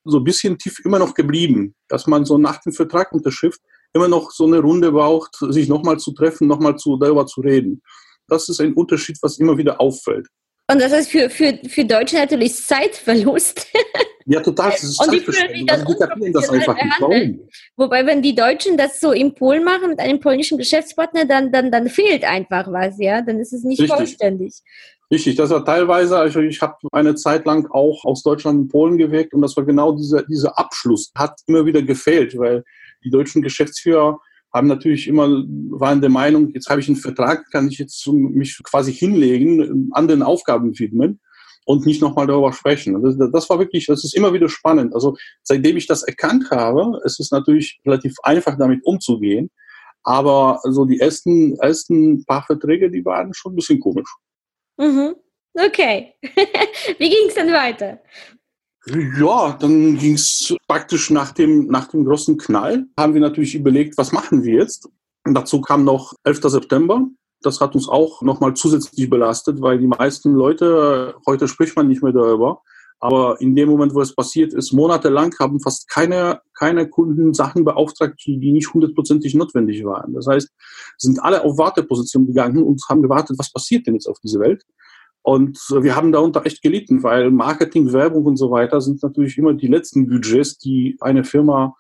so 0.03 0.17
ein 0.17 0.23
bisschen 0.23 0.57
tief 0.57 0.79
immer 0.85 0.99
noch 0.99 1.13
geblieben, 1.13 1.75
dass 1.87 2.07
man 2.07 2.25
so 2.25 2.37
nach 2.37 2.59
dem 2.61 2.73
Vertrag 2.73 3.11
unterschrift 3.11 3.61
immer 3.93 4.07
noch 4.07 4.31
so 4.31 4.45
eine 4.45 4.59
Runde 4.59 4.91
braucht, 4.91 5.35
sich 5.49 5.69
nochmal 5.69 5.99
zu 5.99 6.13
treffen, 6.13 6.47
nochmal 6.47 6.77
zu, 6.77 6.97
darüber 6.97 7.25
zu 7.25 7.41
reden. 7.41 7.81
Das 8.27 8.49
ist 8.49 8.59
ein 8.59 8.73
Unterschied, 8.73 9.17
was 9.21 9.37
immer 9.37 9.57
wieder 9.57 9.79
auffällt. 9.79 10.27
Und 10.71 10.81
das 10.81 10.93
ist 10.93 11.11
für, 11.11 11.29
für, 11.29 11.59
für 11.67 11.85
Deutsche 11.85 12.15
natürlich 12.15 12.55
Zeitverlust. 12.55 13.67
Ja, 14.25 14.39
total. 14.39 14.71
Das 14.71 14.83
ist 14.83 15.05
und 15.05 15.13
die 15.13 15.19
fühlen 15.19 15.65
das, 15.65 15.83
das 15.83 16.49
einfach 16.49 16.75
nicht. 16.75 17.01
Warum? 17.01 17.49
Wobei, 17.75 18.05
wenn 18.05 18.21
die 18.21 18.33
Deutschen 18.33 18.77
das 18.77 19.01
so 19.01 19.11
in 19.11 19.35
Polen 19.35 19.65
machen 19.65 19.89
mit 19.89 19.99
einem 19.99 20.21
polnischen 20.21 20.57
Geschäftspartner, 20.57 21.25
dann, 21.25 21.51
dann, 21.51 21.71
dann 21.71 21.89
fehlt 21.89 22.23
einfach 22.23 22.71
was, 22.71 22.97
ja. 22.99 23.21
Dann 23.21 23.41
ist 23.41 23.51
es 23.51 23.63
nicht 23.63 23.81
Richtig. 23.81 23.97
vollständig. 23.97 24.53
Richtig, 25.11 25.35
das 25.35 25.49
war 25.49 25.63
teilweise, 25.63 26.17
also 26.17 26.39
ich 26.39 26.61
habe 26.61 26.75
eine 26.91 27.15
Zeit 27.15 27.45
lang 27.45 27.67
auch 27.69 28.03
aus 28.05 28.23
Deutschland 28.23 28.61
in 28.61 28.67
Polen 28.67 28.97
gewirkt 28.97 29.33
und 29.33 29.41
das 29.41 29.55
war 29.55 29.63
genau 29.63 29.91
dieser, 29.91 30.23
dieser 30.23 30.57
Abschluss, 30.57 31.11
hat 31.15 31.39
immer 31.45 31.65
wieder 31.65 31.81
gefehlt, 31.81 32.37
weil 32.37 32.63
die 33.03 33.09
deutschen 33.09 33.41
Geschäftsführer 33.41 34.19
haben 34.53 34.67
natürlich 34.67 35.07
immer, 35.07 35.27
waren 35.27 36.01
der 36.01 36.09
Meinung, 36.09 36.49
jetzt 36.53 36.69
habe 36.69 36.79
ich 36.79 36.87
einen 36.87 36.95
Vertrag, 36.95 37.49
kann 37.51 37.67
ich 37.67 37.79
jetzt 37.79 38.07
mich 38.07 38.59
quasi 38.63 38.93
hinlegen, 38.93 39.89
anderen 39.93 40.21
Aufgaben 40.21 40.77
widmen 40.77 41.19
und 41.65 41.85
nicht 41.85 42.01
nochmal 42.01 42.27
darüber 42.27 42.53
sprechen. 42.53 43.01
Das, 43.01 43.15
das, 43.31 43.49
war 43.49 43.59
wirklich, 43.59 43.87
das 43.87 44.03
ist 44.03 44.15
immer 44.15 44.33
wieder 44.33 44.49
spannend. 44.49 44.93
Also 44.93 45.17
seitdem 45.41 45.77
ich 45.77 45.87
das 45.87 46.03
erkannt 46.03 46.51
habe, 46.51 46.99
es 47.03 47.19
ist 47.19 47.31
natürlich 47.31 47.79
relativ 47.85 48.15
einfach 48.23 48.57
damit 48.57 48.81
umzugehen, 48.83 49.49
aber 50.03 50.59
so 50.63 50.85
die 50.85 50.99
ersten, 50.99 51.55
ersten 51.57 52.23
paar 52.25 52.43
Verträge, 52.43 52.91
die 52.91 53.05
waren 53.05 53.33
schon 53.33 53.53
ein 53.53 53.55
bisschen 53.55 53.79
komisch. 53.79 54.09
Mhm. 54.77 55.15
Okay. 55.53 56.13
Wie 56.97 57.09
ging 57.09 57.27
es 57.27 57.35
dann 57.35 57.51
weiter? 57.51 57.99
Ja, 58.85 59.57
dann 59.59 59.97
ging 59.97 60.15
es 60.15 60.53
praktisch 60.67 61.09
nach 61.09 61.31
dem, 61.31 61.67
nach 61.67 61.87
dem 61.87 62.03
großen 62.03 62.37
Knall. 62.37 62.85
Haben 62.97 63.13
wir 63.13 63.21
natürlich 63.21 63.55
überlegt, 63.55 63.97
was 63.97 64.11
machen 64.11 64.43
wir 64.43 64.55
jetzt? 64.55 64.89
Und 65.25 65.35
dazu 65.35 65.61
kam 65.61 65.85
noch 65.85 66.13
11. 66.23 66.41
September. 66.43 67.07
Das 67.41 67.61
hat 67.61 67.75
uns 67.75 67.87
auch 67.87 68.21
nochmal 68.21 68.55
zusätzlich 68.55 69.09
belastet, 69.09 69.61
weil 69.61 69.77
die 69.77 69.87
meisten 69.87 70.33
Leute, 70.33 71.15
heute 71.25 71.47
spricht 71.47 71.75
man 71.75 71.87
nicht 71.87 72.03
mehr 72.03 72.13
darüber, 72.13 72.61
aber 72.99 73.39
in 73.41 73.55
dem 73.55 73.69
Moment, 73.69 73.93
wo 73.93 74.01
es 74.01 74.15
passiert 74.15 74.53
ist, 74.53 74.71
monatelang 74.71 75.33
haben 75.39 75.59
fast 75.59 75.89
keine, 75.89 76.41
keine 76.57 76.89
Kunden 76.89 77.33
Sachen 77.33 77.65
beauftragt, 77.65 78.21
die 78.25 78.51
nicht 78.51 78.73
hundertprozentig 78.73 79.35
notwendig 79.35 79.83
waren. 79.83 80.13
Das 80.13 80.27
heißt, 80.27 80.49
sind 80.97 81.21
alle 81.21 81.43
auf 81.43 81.57
Warteposition 81.57 82.27
gegangen 82.27 82.63
und 82.63 82.81
haben 82.89 83.01
gewartet, 83.01 83.37
was 83.37 83.51
passiert 83.51 83.87
denn 83.87 83.95
jetzt 83.95 84.07
auf 84.07 84.19
dieser 84.19 84.39
Welt? 84.39 84.63
Und 85.21 85.57
wir 85.69 85.95
haben 85.95 86.11
darunter 86.11 86.45
echt 86.45 86.61
gelitten, 86.61 87.01
weil 87.01 87.31
Marketing, 87.31 87.93
Werbung 87.93 88.25
und 88.25 88.37
so 88.37 88.51
weiter 88.51 88.81
sind 88.81 89.01
natürlich 89.01 89.37
immer 89.37 89.53
die 89.53 89.67
letzten 89.67 90.07
Budgets, 90.07 90.57
die 90.57 90.97
eine 90.99 91.23
Firma 91.23 91.75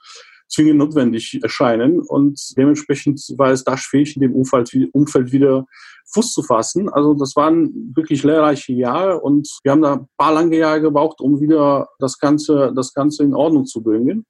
zwingend 0.47 0.77
notwendig 0.77 1.39
erscheinen. 1.41 1.99
Und 1.99 2.39
dementsprechend 2.57 3.21
war 3.37 3.51
es 3.51 3.63
da 3.63 3.77
schwierig, 3.77 4.15
in 4.15 4.21
dem 4.21 4.33
Umfeld, 4.33 4.71
Umfeld 4.93 5.31
wieder 5.31 5.65
Fuß 6.13 6.33
zu 6.33 6.43
fassen. 6.43 6.89
Also 6.89 7.13
das 7.13 7.35
waren 7.35 7.93
wirklich 7.95 8.23
lehrreiche 8.23 8.73
Jahre 8.73 9.19
und 9.19 9.47
wir 9.63 9.71
haben 9.71 9.81
da 9.81 9.93
ein 9.93 10.07
paar 10.17 10.33
lange 10.33 10.57
Jahre 10.57 10.81
gebraucht, 10.81 11.21
um 11.21 11.39
wieder 11.39 11.87
das 11.99 12.19
Ganze, 12.19 12.71
das 12.75 12.93
Ganze 12.93 13.23
in 13.23 13.33
Ordnung 13.33 13.65
zu 13.65 13.81
bringen. 13.81 14.25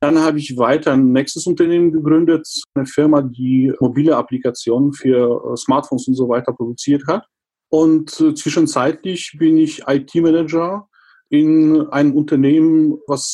Dann 0.00 0.18
habe 0.18 0.38
ich 0.38 0.56
weiter 0.56 0.92
ein 0.92 1.12
nächstes 1.12 1.46
Unternehmen 1.46 1.92
gegründet, 1.92 2.46
eine 2.74 2.86
Firma, 2.86 3.22
die 3.22 3.72
mobile 3.80 4.16
Applikationen 4.16 4.92
für 4.92 5.56
Smartphones 5.56 6.08
und 6.08 6.14
so 6.14 6.28
weiter 6.28 6.52
produziert 6.52 7.04
hat. 7.06 7.24
Und 7.70 8.20
äh, 8.20 8.34
zwischenzeitlich 8.34 9.36
bin 9.38 9.56
ich 9.56 9.84
IT-Manager 9.86 10.88
in 11.30 11.88
einem 11.88 12.14
Unternehmen, 12.14 12.98
was 13.06 13.32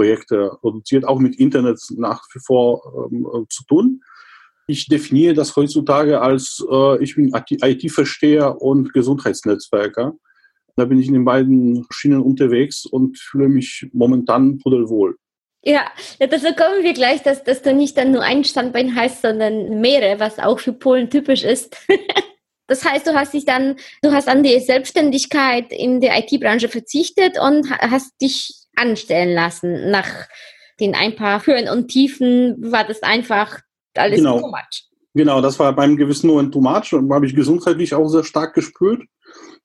Softwareprojekte 0.00 0.58
produziert, 0.60 1.06
auch 1.06 1.18
mit 1.18 1.38
Internet 1.38 1.80
nach 1.96 2.22
wie 2.32 2.40
vor 2.40 3.08
ähm, 3.12 3.26
äh, 3.26 3.46
zu 3.48 3.64
tun. 3.66 4.02
Ich 4.66 4.86
definiere 4.86 5.34
das 5.34 5.56
heutzutage 5.56 6.20
als 6.20 6.64
äh, 6.70 7.02
ich 7.02 7.16
bin 7.16 7.32
IT-Versteher 7.34 8.60
und 8.60 8.92
Gesundheitsnetzwerker. 8.92 10.14
Da 10.76 10.84
bin 10.84 11.00
ich 11.00 11.08
in 11.08 11.14
den 11.14 11.24
beiden 11.24 11.86
Schienen 11.90 12.20
unterwegs 12.20 12.86
und 12.86 13.18
fühle 13.18 13.48
mich 13.48 13.88
momentan 13.92 14.58
pudelwohl. 14.58 15.16
Ja, 15.62 15.90
dazu 16.18 16.54
kommen 16.54 16.82
wir 16.82 16.94
gleich, 16.94 17.22
dass, 17.22 17.44
dass 17.44 17.60
du 17.60 17.74
nicht 17.74 17.98
dann 17.98 18.12
nur 18.12 18.22
ein 18.22 18.44
Standbein 18.44 18.94
hast, 18.94 19.20
sondern 19.20 19.80
mehrere, 19.80 20.18
was 20.18 20.38
auch 20.38 20.58
für 20.58 20.72
Polen 20.72 21.10
typisch 21.10 21.44
ist. 21.44 21.76
Das 22.66 22.84
heißt, 22.84 23.04
du 23.04 23.14
hast 23.14 23.34
dich 23.34 23.44
dann, 23.44 23.74
du 24.00 24.12
hast 24.12 24.28
an 24.28 24.44
die 24.44 24.60
Selbstständigkeit 24.60 25.72
in 25.72 26.00
der 26.00 26.16
IT-Branche 26.20 26.68
verzichtet 26.68 27.36
und 27.36 27.68
hast 27.68 28.12
dich 28.22 28.59
anstellen 28.80 29.34
lassen. 29.34 29.90
Nach 29.90 30.08
den 30.80 30.94
ein 30.94 31.14
paar 31.14 31.44
Höhen 31.46 31.68
und 31.68 31.88
Tiefen 31.88 32.56
war 32.72 32.84
das 32.84 33.02
einfach 33.02 33.60
alles 33.94 34.18
genau. 34.18 34.40
too 34.40 34.48
much. 34.48 34.84
Genau, 35.14 35.40
das 35.40 35.58
war 35.58 35.74
beim 35.74 35.96
gewissen 35.96 36.28
Moment 36.28 36.52
too 36.52 36.60
much 36.60 36.92
und 36.92 37.12
habe 37.12 37.26
ich 37.26 37.34
gesundheitlich 37.34 37.94
auch 37.94 38.08
sehr 38.08 38.24
stark 38.24 38.54
gespürt 38.54 39.02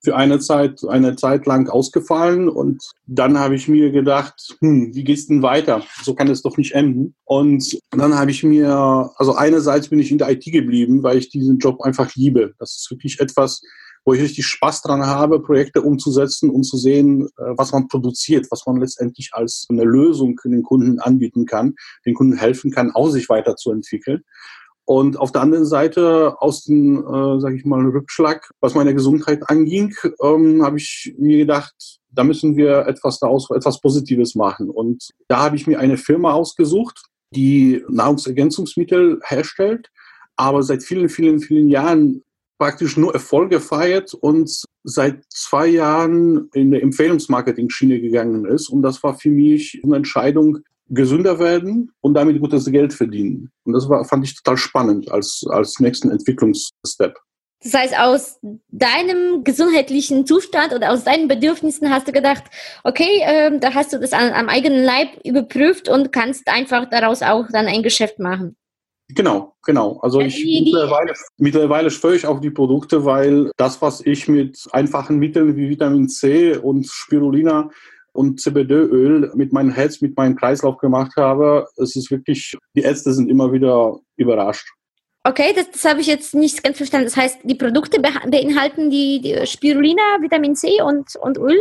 für 0.03 0.15
eine 0.15 0.39
Zeit, 0.39 0.81
eine 0.88 1.15
Zeit 1.15 1.45
lang 1.45 1.69
ausgefallen 1.69 2.50
und 2.50 2.84
dann 3.05 3.38
habe 3.39 3.55
ich 3.55 3.67
mir 3.67 3.91
gedacht, 3.91 4.55
hm, 4.60 4.93
wie 4.93 5.03
geht's 5.03 5.27
denn 5.27 5.41
weiter? 5.41 5.84
So 6.03 6.13
kann 6.13 6.29
es 6.29 6.41
doch 6.41 6.57
nicht 6.57 6.74
enden. 6.74 7.15
Und 7.24 7.79
dann 7.91 8.15
habe 8.15 8.31
ich 8.31 8.43
mir, 8.43 9.12
also 9.15 9.36
einerseits 9.36 9.89
bin 9.89 10.00
ich 10.00 10.12
in 10.12 10.17
der 10.17 10.29
IT 10.29 10.45
geblieben, 10.45 11.03
weil 11.03 11.17
ich 11.17 11.29
diesen 11.29 11.57
Job 11.57 11.81
einfach 11.81 12.13
liebe. 12.15 12.53
Das 12.60 12.75
ist 12.75 12.91
wirklich 12.91 13.19
etwas, 13.19 13.62
wo 14.06 14.14
ich 14.14 14.22
richtig 14.22 14.46
Spaß 14.46 14.84
dran 14.84 15.06
habe, 15.06 15.42
Projekte 15.42 15.82
umzusetzen 15.82 16.50
und 16.52 16.64
zu 16.64 16.78
sehen, 16.78 17.28
äh, 17.38 17.54
was 17.58 17.72
man 17.72 17.88
produziert, 17.88 18.48
was 18.52 18.66
man 18.66 18.78
letztendlich 18.78 19.32
als 19.34 19.66
eine 19.70 19.84
Lösung 19.84 20.40
den 20.46 20.64
Kunden 20.64 21.00
anbieten 21.00 21.46
kann, 21.46 21.76
den 22.06 22.14
Kunden 22.14 22.38
helfen 22.38 22.72
kann, 22.72 22.92
auch 22.92 23.10
sich 23.10 23.28
weiterzuentwickeln. 23.30 24.24
Und 24.88 25.18
auf 25.18 25.32
der 25.32 25.42
anderen 25.42 25.66
Seite 25.66 26.36
aus 26.40 26.64
dem, 26.64 27.00
äh, 27.00 27.40
sage 27.40 27.56
ich 27.56 27.66
mal, 27.66 27.84
Rückschlag, 27.84 28.52
was 28.60 28.76
meine 28.76 28.94
Gesundheit 28.94 29.50
anging, 29.50 29.96
ähm, 30.22 30.64
habe 30.64 30.78
ich 30.78 31.16
mir 31.18 31.40
gedacht, 31.40 31.74
da 32.12 32.24
müssen 32.24 32.56
wir 32.56 32.86
etwas 32.86 33.20
daraus, 33.20 33.50
etwas 33.50 33.82
Positives 33.82 34.36
machen. 34.36 34.70
Und 34.70 35.10
da 35.28 35.40
habe 35.40 35.56
ich 35.56 35.66
mir 35.66 35.80
eine 35.80 35.98
Firma 35.98 36.34
ausgesucht, 36.34 37.02
die 37.32 37.84
Nahrungsergänzungsmittel 37.90 39.20
herstellt, 39.24 39.90
aber 40.36 40.62
seit 40.62 40.84
vielen, 40.84 41.10
vielen, 41.10 41.40
vielen 41.40 41.68
Jahren 41.68 42.22
praktisch 42.58 42.98
nur 42.98 43.14
Erfolge 43.14 43.60
feiert 43.60 44.14
und 44.14 44.50
seit 44.84 45.24
zwei 45.30 45.68
Jahren 45.68 46.50
in 46.54 46.72
der 46.72 46.84
Empfehlungsmarketing-Schiene 46.84 48.00
gegangen 48.00 48.46
ist. 48.46 48.70
Und 48.70 48.82
das 48.82 49.04
war 49.04 49.18
für 49.18 49.30
mich 49.30 49.82
eine 49.84 49.98
Entscheidung, 49.98 50.60
gesünder 50.88 51.40
werden 51.40 51.92
und 52.02 52.14
damit 52.14 52.40
gutes 52.40 52.66
Geld 52.66 52.94
verdienen. 52.94 53.52
Und 53.64 53.74
das 53.74 53.90
war, 53.90 54.06
fand 54.06 54.24
ich 54.24 54.36
total 54.36 54.58
spannend 54.58 55.12
als, 55.12 55.44
als 55.50 55.80
nächsten 55.80 56.12
Entwicklungsstep. 56.12 57.16
Das 57.64 57.74
heißt, 57.74 57.98
aus 57.98 58.40
deinem 58.70 59.44
gesundheitlichen 59.44 60.28
Zustand 60.28 60.74
oder 60.74 60.92
aus 60.92 61.04
deinen 61.04 61.28
Bedürfnissen 61.28 61.90
hast 61.90 62.08
du 62.08 62.12
gedacht, 62.12 62.44
okay, 62.84 63.22
äh, 63.24 63.58
da 63.60 63.74
hast 63.74 63.92
du 63.92 64.00
das 64.00 64.14
an, 64.14 64.34
am 64.34 64.50
eigenen 64.50 64.84
Leib 64.84 65.08
überprüft 65.24 65.90
und 65.90 66.12
kannst 66.12 66.48
einfach 66.48 66.88
daraus 66.88 67.24
auch 67.24 67.48
dann 67.52 67.66
ein 67.66 67.82
Geschäft 67.82 68.20
machen. 68.20 68.56
Genau, 69.10 69.54
genau. 69.64 70.00
Also 70.02 70.20
ich 70.20 70.44
mittlerweile, 70.44 71.14
mittlerweile 71.38 71.92
schwöre 71.92 72.16
ich 72.16 72.26
auf 72.26 72.40
die 72.40 72.50
Produkte, 72.50 73.06
weil 73.06 73.52
das, 73.56 73.82
was 73.82 74.02
ich 74.02 74.28
mit 74.28 74.66
einfachen 74.72 75.20
Mitteln 75.20 75.56
wie 75.56 75.70
Vitamin 75.70 76.10
C 76.10 76.58
und 76.58 76.88
Spirulina 76.88 77.70
und 78.14 78.40
CBD-Öl 78.40 79.32
mit 79.36 79.54
meinem 79.54 79.72
Herz, 79.72 80.02
mit 80.02 80.18
meinem 80.18 80.36
Kreislauf 80.36 80.78
gemacht 80.78 81.12
habe, 81.18 81.68
es 81.78 81.96
ist 81.96 82.10
wirklich, 82.10 82.58
die 82.76 82.82
Ärzte 82.82 83.14
sind 83.14 83.30
immer 83.30 83.52
wieder 83.54 84.00
überrascht. 84.16 84.68
Okay, 85.24 85.54
das, 85.56 85.70
das 85.72 85.86
habe 85.86 86.02
ich 86.02 86.08
jetzt 86.08 86.34
nicht 86.34 86.64
ganz 86.64 86.78
verstanden. 86.78 87.06
Das 87.06 87.18
heißt, 87.18 87.40
die 87.44 87.56
Produkte 87.56 88.00
beinhalten 88.00 88.90
die, 88.90 89.22
die 89.22 89.46
Spirulina, 89.46 90.02
Vitamin 90.22 90.56
C 90.56 90.82
und, 90.82 91.16
und 91.16 91.38
Öl? 91.38 91.60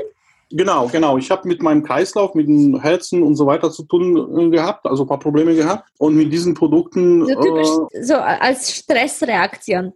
Genau, 0.50 0.88
genau. 0.88 1.18
Ich 1.18 1.30
habe 1.30 1.48
mit 1.48 1.62
meinem 1.62 1.82
Kreislauf, 1.82 2.34
mit 2.34 2.46
dem 2.46 2.80
Herzen 2.80 3.22
und 3.22 3.36
so 3.36 3.46
weiter 3.46 3.70
zu 3.70 3.84
tun 3.84 4.38
äh, 4.38 4.50
gehabt, 4.50 4.86
also 4.86 5.04
ein 5.04 5.08
paar 5.08 5.18
Probleme 5.18 5.54
gehabt. 5.54 5.88
Und 5.98 6.16
mit 6.16 6.32
diesen 6.32 6.54
Produkten. 6.54 7.26
So, 7.26 7.40
typisch, 7.40 7.68
äh, 7.92 8.02
so 8.02 8.14
als 8.14 8.70
Stressreaktion. 8.70 9.92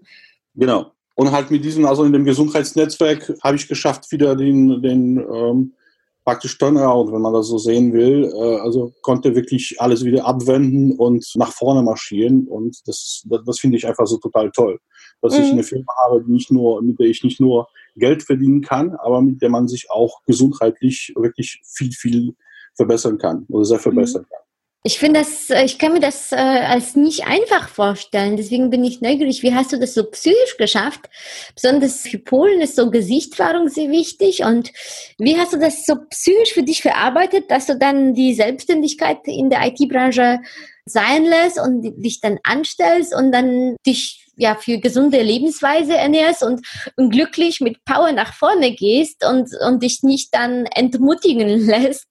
Genau. 0.55 0.93
Und 1.15 1.33
halt 1.33 1.51
mit 1.51 1.65
diesem, 1.65 1.85
also 1.85 2.05
in 2.05 2.13
dem 2.13 2.25
Gesundheitsnetzwerk 2.25 3.35
habe 3.43 3.57
ich 3.57 3.69
geschafft, 3.69 4.11
wieder 4.13 4.37
den, 4.37 4.81
den 4.83 5.19
ähm, 5.19 5.73
praktisch 6.25 6.59
Turnaround, 6.59 7.11
wenn 7.11 7.23
man 7.23 7.33
das 7.33 7.47
so 7.47 7.57
sehen 7.57 7.93
will. 7.93 8.31
Äh, 8.35 8.61
also 8.61 8.93
konnte 9.03 9.35
wirklich 9.35 9.77
alles 9.79 10.05
wieder 10.05 10.27
abwenden 10.27 10.93
und 10.93 11.25
nach 11.37 11.53
vorne 11.53 11.83
marschieren. 11.83 12.47
Und 12.47 12.77
das, 12.87 13.23
das, 13.25 13.41
das 13.47 13.59
finde 13.59 13.79
ich 13.79 13.87
einfach 13.87 14.07
so 14.07 14.19
total 14.19 14.51
toll. 14.51 14.79
Dass 15.23 15.37
mhm. 15.37 15.45
ich 15.45 15.53
eine 15.53 15.63
Firma 15.63 15.93
habe, 16.05 16.23
die 16.23 16.33
nicht 16.33 16.51
nur, 16.51 16.83
mit 16.83 16.99
der 17.01 17.07
ich 17.07 17.25
nicht 17.25 17.41
nur 17.41 17.67
Geld 17.99 18.23
verdienen 18.23 18.63
kann, 18.63 18.95
aber 18.97 19.23
mit 19.23 19.43
der 19.43 19.51
man 19.51 19.69
sich 19.69 19.91
auch 19.91 20.23
gesundheitlich 20.25 21.13
wirklich 21.17 21.61
viel, 21.65 21.93
viel 21.93 22.35
verbessern 22.75 23.19
kann 23.19 23.45
oder 23.49 23.65
sehr 23.65 23.79
verbessern 23.79 24.23
mhm. 24.23 24.35
kann. 24.35 24.43
Ich 24.85 24.99
finde 25.01 25.21
das, 25.21 25.51
äh, 25.51 25.65
ich 25.65 25.79
kann 25.79 25.93
mir 25.93 26.01
das 26.01 26.31
äh, 26.31 26.37
als 26.37 26.95
nicht 26.95 27.27
einfach 27.27 27.69
vorstellen. 27.69 28.37
Deswegen 28.37 28.71
bin 28.71 28.85
ich 28.85 29.01
neugierig. 29.01 29.43
Wie 29.43 29.53
hast 29.53 29.73
du 29.73 29.79
das 29.79 29.93
so 29.93 30.05
psychisch 30.05 30.57
geschafft? 30.57 31.11
Besonders 31.55 32.03
für 32.03 32.19
Polen 32.19 32.61
ist 32.61 32.77
so 32.77 32.91
Gesichtswahrung 32.91 33.69
sehr 33.69 33.91
wichtig. 33.91 34.45
Und 34.45 34.73
wie 35.19 35.37
hast 35.37 35.53
du 35.53 35.59
das 35.59 35.85
so 35.85 35.97
psychisch 36.11 36.55
für 36.55 36.63
dich 36.63 36.81
verarbeitet, 36.81 37.51
dass 37.51 37.67
du 37.67 37.77
dann 37.77 38.15
die 38.15 38.35
Selbstständigkeit 38.35 39.19
in 39.25 39.51
der 39.51 39.67
IT-Branche 39.67 40.39
sein 40.87 41.25
lässt 41.25 41.61
und 41.61 41.83
dich 41.83 42.21
dann 42.21 42.39
anstellst 42.45 43.15
und 43.15 43.33
dann 43.33 43.77
dich 43.85 44.28
ja 44.39 44.55
für 44.55 44.79
gesunde 44.79 45.21
Lebensweise 45.21 45.97
ernährst 45.97 46.43
und, 46.43 46.67
und 46.97 47.11
glücklich 47.11 47.61
mit 47.61 47.85
Power 47.85 48.13
nach 48.13 48.33
vorne 48.33 48.73
gehst 48.75 49.25
und, 49.29 49.51
und 49.67 49.83
dich 49.83 50.03
nicht 50.03 50.33
dann 50.33 50.65
entmutigen 50.67 51.49
lässt, 51.67 52.07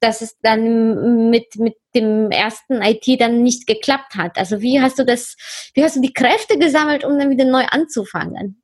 dass 0.00 0.22
es 0.22 0.36
dann 0.40 1.30
mit, 1.30 1.56
mit 1.56 1.74
dem 1.94 2.30
ersten 2.30 2.80
IT 2.80 3.20
dann 3.20 3.42
nicht 3.42 3.66
geklappt 3.66 4.14
hat. 4.14 4.38
Also 4.38 4.60
wie 4.60 4.80
hast 4.80 4.98
du 4.98 5.04
das, 5.04 5.36
wie 5.74 5.82
hast 5.82 5.96
du 5.96 6.00
die 6.00 6.12
Kräfte 6.12 6.58
gesammelt, 6.58 7.04
um 7.04 7.18
dann 7.18 7.30
wieder 7.30 7.44
neu 7.44 7.64
anzufangen? 7.68 8.62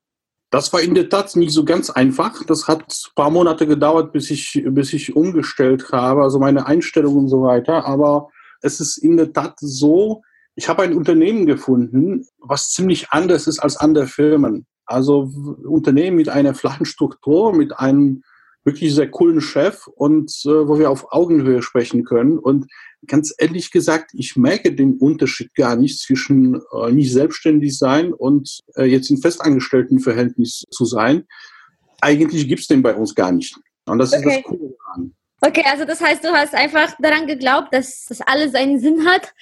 Das 0.51 0.73
war 0.73 0.81
in 0.81 0.95
der 0.95 1.09
Tat 1.09 1.37
nicht 1.37 1.53
so 1.53 1.65
ganz 1.65 1.91
einfach. 1.91 2.45
Das 2.45 2.67
hat 2.67 2.83
ein 2.83 3.15
paar 3.15 3.31
Monate 3.31 3.67
gedauert, 3.67 4.13
bis 4.13 4.31
ich, 4.31 4.63
bis 4.67 4.93
ich 4.93 5.15
umgestellt 5.15 5.93
habe, 5.93 6.23
also 6.23 6.39
meine 6.39 6.67
Einstellung 6.67 7.17
und 7.17 7.29
so 7.29 7.43
weiter. 7.43 7.87
Aber 7.87 8.29
es 8.61 8.81
ist 8.81 8.99
in 8.99 9.17
der 9.17 9.33
Tat 9.33 9.55
so, 9.59 10.23
ich 10.55 10.69
habe 10.69 10.83
ein 10.83 10.95
Unternehmen 10.95 11.47
gefunden, 11.47 12.27
was 12.39 12.71
ziemlich 12.71 13.11
anders 13.11 13.47
ist 13.47 13.61
als 13.61 13.77
andere 13.77 14.07
Firmen. 14.07 14.67
Also 14.85 15.31
Unternehmen 15.65 16.17
mit 16.17 16.29
einer 16.29 16.55
flachen 16.55 16.85
Struktur, 16.85 17.55
mit 17.55 17.79
einem 17.79 18.23
wirklich 18.65 18.95
sehr 18.95 19.11
coolen 19.11 19.41
Chef 19.41 19.87
und 19.87 20.31
äh, 20.45 20.69
wo 20.69 20.79
wir 20.79 20.91
auf 20.91 21.13
Augenhöhe 21.13 21.63
sprechen 21.63 22.05
können. 22.05 22.39
Und 22.39 22.67
ganz 23.07 23.33
ehrlich 23.39 23.71
gesagt, 23.71 24.11
ich 24.15 24.37
merke 24.37 24.75
den 24.75 24.99
Unterschied 24.99 25.55
gar 25.55 25.77
nicht 25.77 25.99
zwischen 25.99 26.61
äh, 26.73 26.93
nicht 26.93 27.13
selbstständig 27.13 27.79
sein 27.79 28.13
und 28.13 28.61
äh, 28.77 28.85
jetzt 28.85 29.11
in 29.11 29.21
festangestellten 29.21 30.01
Verhältnis 30.01 30.65
zu 30.71 30.85
sein. 30.85 31.25
Eigentlich 32.01 32.49
gibt's 32.49 32.67
den 32.67 32.83
bei 32.83 32.95
uns 32.95 33.15
gar 33.15 33.33
nicht. 33.33 33.57
Und 33.87 33.99
das 33.99 34.13
okay. 34.13 34.29
ist 34.29 34.37
das 34.37 34.43
Coole 34.45 34.75
daran. 34.79 35.15
Okay, 35.43 35.65
also 35.65 35.87
das 35.87 36.03
heißt, 36.03 36.23
du 36.23 36.29
hast 36.29 36.55
einfach 36.55 36.95
daran 36.99 37.27
geglaubt, 37.27 37.69
dass 37.73 38.05
das 38.07 38.21
alles 38.21 38.53
seinen 38.53 38.79
Sinn 38.79 39.07
hat 39.07 39.33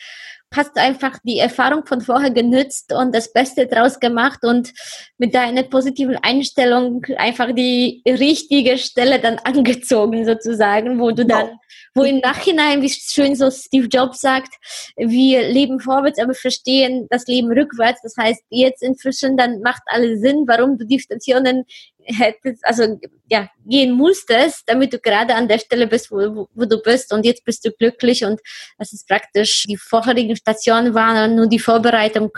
hast 0.55 0.79
einfach 0.79 1.19
die 1.25 1.39
Erfahrung 1.39 1.85
von 1.85 2.01
vorher 2.01 2.31
genützt 2.31 2.93
und 2.93 3.15
das 3.15 3.33
Beste 3.33 3.67
draus 3.67 4.01
gemacht 4.01 4.45
und 4.45 4.73
mit 5.19 5.35
deiner 5.35 5.63
positiven 5.63 6.17
Einstellung 6.17 7.05
einfach 7.17 7.53
die 7.53 8.03
richtige 8.07 8.79
Stelle 8.79 9.21
dann 9.21 9.39
angezogen 9.45 10.25
sozusagen, 10.25 10.99
wo 10.99 11.11
du 11.11 11.27
dann, 11.27 11.51
wo 11.95 12.03
im 12.03 12.19
Nachhinein, 12.19 12.81
wie 12.81 12.89
schön 12.89 13.35
so 13.35 13.51
Steve 13.51 13.89
Jobs 13.93 14.21
sagt, 14.21 14.55
wir 14.97 15.49
leben 15.49 15.81
vorwärts, 15.81 16.19
aber 16.19 16.35
verstehen 16.35 17.07
das 17.11 17.27
Leben 17.27 17.53
rückwärts. 17.53 18.01
Das 18.03 18.17
heißt, 18.17 18.43
jetzt 18.49 18.83
inzwischen 18.83 19.37
dann 19.37 19.61
macht 19.61 19.83
alles 19.87 20.21
Sinn, 20.21 20.45
warum 20.47 20.79
du 20.79 20.87
die 20.87 21.01
Stationen 21.01 21.65
hättest, 22.09 22.67
also 22.67 22.99
ja, 23.31 23.49
gehen 23.67 23.93
musstest, 23.93 24.63
damit 24.67 24.93
du 24.93 24.99
gerade 24.99 25.35
an 25.35 25.49
der 25.49 25.59
Stelle 25.59 25.87
bist, 25.87 26.11
wo, 26.11 26.49
wo, 26.55 26.65
du 26.65 26.81
bist 26.83 27.13
und 27.13 27.25
jetzt 27.25 27.45
bist 27.45 27.65
du 27.65 27.73
glücklich 27.73 28.25
und 28.25 28.41
das 28.79 28.93
ist 28.93 29.07
praktisch, 29.07 29.65
die 29.69 29.77
vorherigen 29.77 30.37
Stationen 30.37 30.95
waren 30.95 31.37
nur 31.37 31.47
die 31.47 31.59
Vorbereitung 31.59 32.31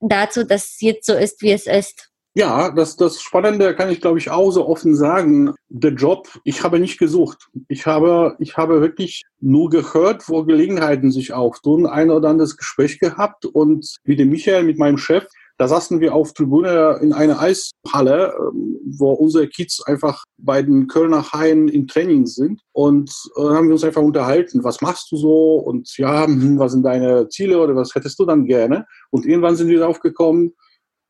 dazu, 0.00 0.44
dass 0.44 0.64
es 0.64 0.80
jetzt 0.80 1.06
so 1.06 1.14
ist, 1.14 1.42
wie 1.42 1.52
es 1.52 1.66
ist. 1.66 2.10
Ja, 2.36 2.70
das, 2.72 2.96
das 2.96 3.20
Spannende 3.22 3.76
kann 3.76 3.90
ich, 3.90 4.00
glaube 4.00 4.18
ich, 4.18 4.28
auch 4.28 4.50
so 4.50 4.66
offen 4.66 4.96
sagen. 4.96 5.54
Der 5.68 5.92
Job, 5.92 6.28
ich 6.42 6.64
habe 6.64 6.80
nicht 6.80 6.98
gesucht. 6.98 7.48
Ich 7.68 7.86
habe, 7.86 8.34
ich 8.40 8.56
habe 8.56 8.80
wirklich 8.80 9.22
nur 9.40 9.70
gehört, 9.70 10.28
wo 10.28 10.42
Gelegenheiten 10.42 11.12
sich 11.12 11.32
auftun, 11.32 11.86
ein 11.86 12.10
oder 12.10 12.30
anderes 12.30 12.56
Gespräch 12.56 12.98
gehabt 12.98 13.46
und 13.46 13.98
wie 14.02 14.16
der 14.16 14.26
Michael 14.26 14.64
mit 14.64 14.78
meinem 14.78 14.98
Chef 14.98 15.28
Da 15.56 15.68
saßen 15.68 16.00
wir 16.00 16.14
auf 16.14 16.32
Tribüne 16.32 16.98
in 17.00 17.12
einer 17.12 17.40
Eishalle, 17.40 18.34
ähm, 18.38 18.76
wo 18.98 19.12
unsere 19.12 19.46
Kids 19.46 19.80
einfach 19.82 20.24
bei 20.36 20.62
den 20.62 20.88
Kölner 20.88 21.32
Haien 21.32 21.68
im 21.68 21.86
Training 21.86 22.26
sind. 22.26 22.60
Und 22.72 23.10
äh, 23.36 23.42
haben 23.42 23.68
wir 23.68 23.74
uns 23.74 23.84
einfach 23.84 24.02
unterhalten. 24.02 24.64
Was 24.64 24.80
machst 24.80 25.12
du 25.12 25.16
so? 25.16 25.56
Und 25.56 25.96
ja, 25.96 26.26
hm, 26.26 26.58
was 26.58 26.72
sind 26.72 26.82
deine 26.82 27.28
Ziele 27.28 27.60
oder 27.60 27.76
was 27.76 27.94
hättest 27.94 28.18
du 28.18 28.24
dann 28.24 28.46
gerne? 28.46 28.86
Und 29.10 29.26
irgendwann 29.26 29.54
sind 29.54 29.68
wir 29.68 29.78
darauf 29.78 30.00
gekommen, 30.00 30.54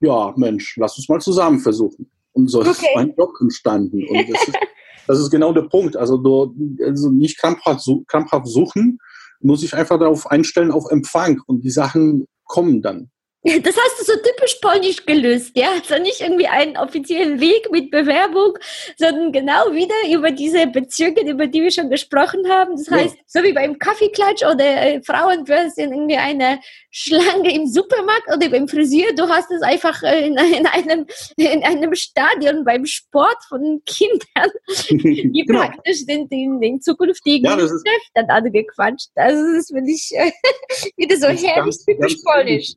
ja, 0.00 0.34
Mensch, 0.36 0.76
lass 0.76 0.98
uns 0.98 1.08
mal 1.08 1.20
zusammen 1.20 1.60
versuchen. 1.60 2.10
Und 2.32 2.48
so 2.48 2.60
okay. 2.60 2.70
ist 2.70 2.84
mein 2.94 3.14
Job 3.16 3.30
entstanden. 3.40 4.04
Und 4.06 4.28
das 4.30 4.48
ist, 4.48 4.58
das 5.06 5.18
ist 5.20 5.30
genau 5.30 5.52
der 5.52 5.62
Punkt. 5.62 5.96
Also, 5.96 6.18
du, 6.18 6.54
also 6.84 7.10
nicht 7.10 7.38
krampfhaft, 7.38 7.88
krampfhaft 8.08 8.48
suchen, 8.48 8.98
muss 9.40 9.62
ich 9.62 9.74
einfach 9.74 9.98
darauf 9.98 10.30
einstellen, 10.30 10.70
auf 10.70 10.90
Empfang. 10.90 11.40
Und 11.46 11.64
die 11.64 11.70
Sachen 11.70 12.26
kommen 12.44 12.82
dann. 12.82 13.10
Das 13.44 13.76
hast 13.76 14.00
du 14.00 14.04
so 14.04 14.12
typisch 14.44 14.60
polnisch 14.60 15.06
gelöst, 15.06 15.52
ja? 15.56 15.68
Also 15.72 16.02
nicht 16.02 16.20
irgendwie 16.20 16.46
einen 16.46 16.76
offiziellen 16.76 17.40
Weg 17.40 17.70
mit 17.70 17.90
Bewerbung, 17.90 18.58
sondern 18.96 19.32
genau 19.32 19.72
wieder 19.72 19.94
über 20.12 20.30
diese 20.30 20.66
Beziehungen, 20.66 21.26
über 21.28 21.46
die 21.46 21.62
wir 21.62 21.70
schon 21.70 21.90
gesprochen 21.90 22.48
haben. 22.48 22.76
Das 22.76 22.90
heißt, 22.90 23.14
ja. 23.14 23.22
so 23.26 23.42
wie 23.42 23.52
beim 23.52 23.78
Kaffeeklatsch 23.78 24.42
oder 24.42 24.64
äh, 24.64 25.02
Frauenbörse 25.02 25.82
irgendwie 25.82 26.16
eine 26.16 26.60
Schlange 26.90 27.54
im 27.54 27.66
Supermarkt 27.66 28.28
oder 28.34 28.48
beim 28.48 28.68
Friseur, 28.68 29.12
du 29.16 29.28
hast 29.28 29.50
es 29.50 29.62
einfach 29.62 30.02
äh, 30.02 30.26
in, 30.26 30.36
in, 30.36 30.66
einem, 30.66 31.06
in 31.36 31.64
einem 31.64 31.94
Stadion 31.94 32.64
beim 32.64 32.86
Sport 32.86 33.38
von 33.48 33.82
Kindern, 33.84 34.50
die 34.88 35.44
genau. 35.46 35.60
praktisch 35.60 36.06
den, 36.06 36.28
den, 36.28 36.60
den 36.60 36.80
zukünftigen 36.80 37.50
ja, 37.50 37.58
Chef 37.58 37.82
dann 38.14 38.26
angequatscht. 38.26 39.10
Also 39.14 39.56
das 39.56 39.68
finde 39.68 39.90
ich 39.90 40.12
äh, 40.14 40.30
wieder 40.96 41.16
so 41.16 41.26
herrlich 41.26 41.76
typisch 41.84 42.16
polnisch. 42.24 42.74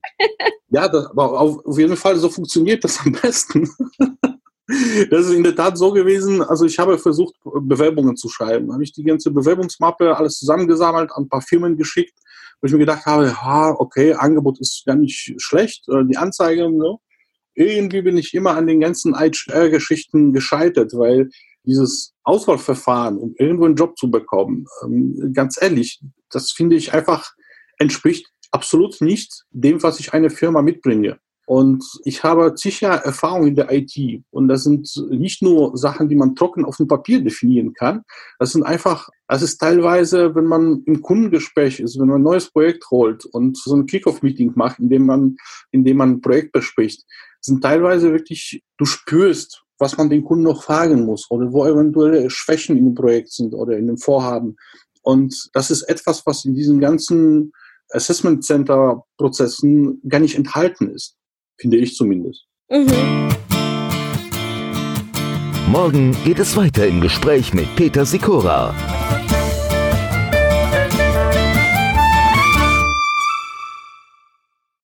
Ja, 0.69 0.87
das, 0.87 1.05
aber 1.07 1.39
auf, 1.39 1.56
auf 1.65 1.77
jeden 1.77 1.97
Fall 1.97 2.17
so 2.17 2.29
funktioniert 2.29 2.83
das 2.83 2.99
am 2.99 3.11
besten. 3.11 3.69
Das 5.09 5.27
ist 5.27 5.33
in 5.33 5.43
der 5.43 5.55
Tat 5.55 5.77
so 5.77 5.93
gewesen. 5.93 6.41
Also 6.41 6.65
ich 6.65 6.77
habe 6.77 6.97
versucht, 6.97 7.35
Bewerbungen 7.41 8.17
zu 8.17 8.27
schreiben. 8.27 8.73
Habe 8.73 8.83
ich 8.83 8.91
die 8.91 9.03
ganze 9.03 9.31
Bewerbungsmappe 9.31 10.17
alles 10.17 10.37
zusammengesammelt, 10.39 11.09
an 11.13 11.23
ein 11.23 11.29
paar 11.29 11.41
Firmen 11.41 11.77
geschickt, 11.77 12.19
wo 12.59 12.67
ich 12.67 12.73
mir 12.73 12.79
gedacht 12.79 13.05
habe, 13.05 13.41
ha, 13.41 13.71
okay, 13.79 14.13
Angebot 14.13 14.59
ist 14.59 14.83
gar 14.85 14.95
nicht 14.95 15.35
schlecht, 15.37 15.87
äh, 15.87 16.03
die 16.03 16.17
Anzeige 16.17 16.65
und 16.65 16.81
so. 16.81 16.99
Irgendwie 17.53 18.01
bin 18.01 18.17
ich 18.17 18.33
immer 18.33 18.57
an 18.57 18.67
den 18.67 18.81
ganzen 18.81 19.17
HR-Geschichten 19.17 20.33
gescheitert, 20.33 20.91
weil 20.95 21.29
dieses 21.63 22.13
Auswahlverfahren, 22.23 23.17
um 23.17 23.35
irgendwo 23.37 23.65
einen 23.65 23.75
Job 23.75 23.97
zu 23.97 24.11
bekommen, 24.11 24.65
ähm, 24.83 25.31
ganz 25.33 25.61
ehrlich, 25.61 26.01
das 26.29 26.51
finde 26.51 26.75
ich 26.75 26.93
einfach 26.93 27.31
entspricht 27.77 28.27
absolut 28.51 29.01
nicht 29.01 29.43
dem, 29.51 29.81
was 29.81 29.99
ich 29.99 30.13
eine 30.13 30.29
Firma 30.29 30.61
mitbringe. 30.61 31.19
Und 31.49 31.81
ich 32.03 32.25
habe 32.25 32.51
sicher 32.57 32.89
Erfahrung 32.89 33.47
in 33.47 33.55
der 33.55 33.71
IT. 33.71 34.21
Und 34.31 34.49
das 34.49 34.65
sind 34.65 34.91
nicht 35.09 35.41
nur 35.41 35.77
Sachen, 35.77 36.09
die 36.09 36.15
man 36.15 36.35
trocken 36.35 36.65
auf 36.65 36.75
dem 36.75 36.89
Papier 36.89 37.23
definieren 37.23 37.73
kann. 37.73 38.01
Das 38.37 38.51
sind 38.51 38.63
einfach, 38.63 39.07
das 39.29 39.41
ist 39.41 39.57
teilweise, 39.57 40.35
wenn 40.35 40.43
man 40.43 40.83
im 40.85 41.01
Kundengespräch 41.01 41.79
ist, 41.79 41.97
wenn 41.97 42.09
man 42.09 42.19
ein 42.19 42.23
neues 42.23 42.51
Projekt 42.51 42.91
holt 42.91 43.23
und 43.23 43.55
so 43.55 43.73
ein 43.77 43.85
Kickoff-Meeting 43.85 44.51
macht, 44.55 44.79
in 44.79 44.89
dem 44.89 45.05
man, 45.05 45.37
in 45.71 45.85
dem 45.85 45.95
man 45.95 46.09
ein 46.11 46.21
Projekt 46.21 46.51
bespricht, 46.51 47.05
sind 47.39 47.61
teilweise 47.61 48.11
wirklich, 48.11 48.61
du 48.77 48.83
spürst, 48.83 49.63
was 49.79 49.95
man 49.95 50.09
den 50.09 50.25
Kunden 50.25 50.43
noch 50.43 50.63
fragen 50.63 51.05
muss 51.05 51.31
oder 51.31 51.53
wo 51.53 51.65
eventuelle 51.65 52.29
Schwächen 52.29 52.75
in 52.75 52.87
dem 52.87 52.95
Projekt 52.95 53.31
sind 53.31 53.53
oder 53.53 53.77
in 53.77 53.87
dem 53.87 53.97
Vorhaben. 53.97 54.57
Und 55.01 55.49
das 55.53 55.71
ist 55.71 55.83
etwas, 55.83 56.25
was 56.25 56.43
in 56.43 56.55
diesen 56.55 56.81
ganzen 56.81 57.53
Assessment 57.91 58.43
Center 58.43 59.05
Prozessen 59.17 60.01
gar 60.09 60.19
nicht 60.19 60.35
enthalten 60.35 60.89
ist, 60.89 61.16
finde 61.57 61.77
ich 61.77 61.95
zumindest. 61.95 62.45
Mhm. 62.69 63.27
Morgen 65.67 66.15
geht 66.23 66.39
es 66.39 66.55
weiter 66.55 66.87
im 66.87 67.01
Gespräch 67.01 67.53
mit 67.53 67.75
Peter 67.75 68.05
Sikora. 68.05 68.73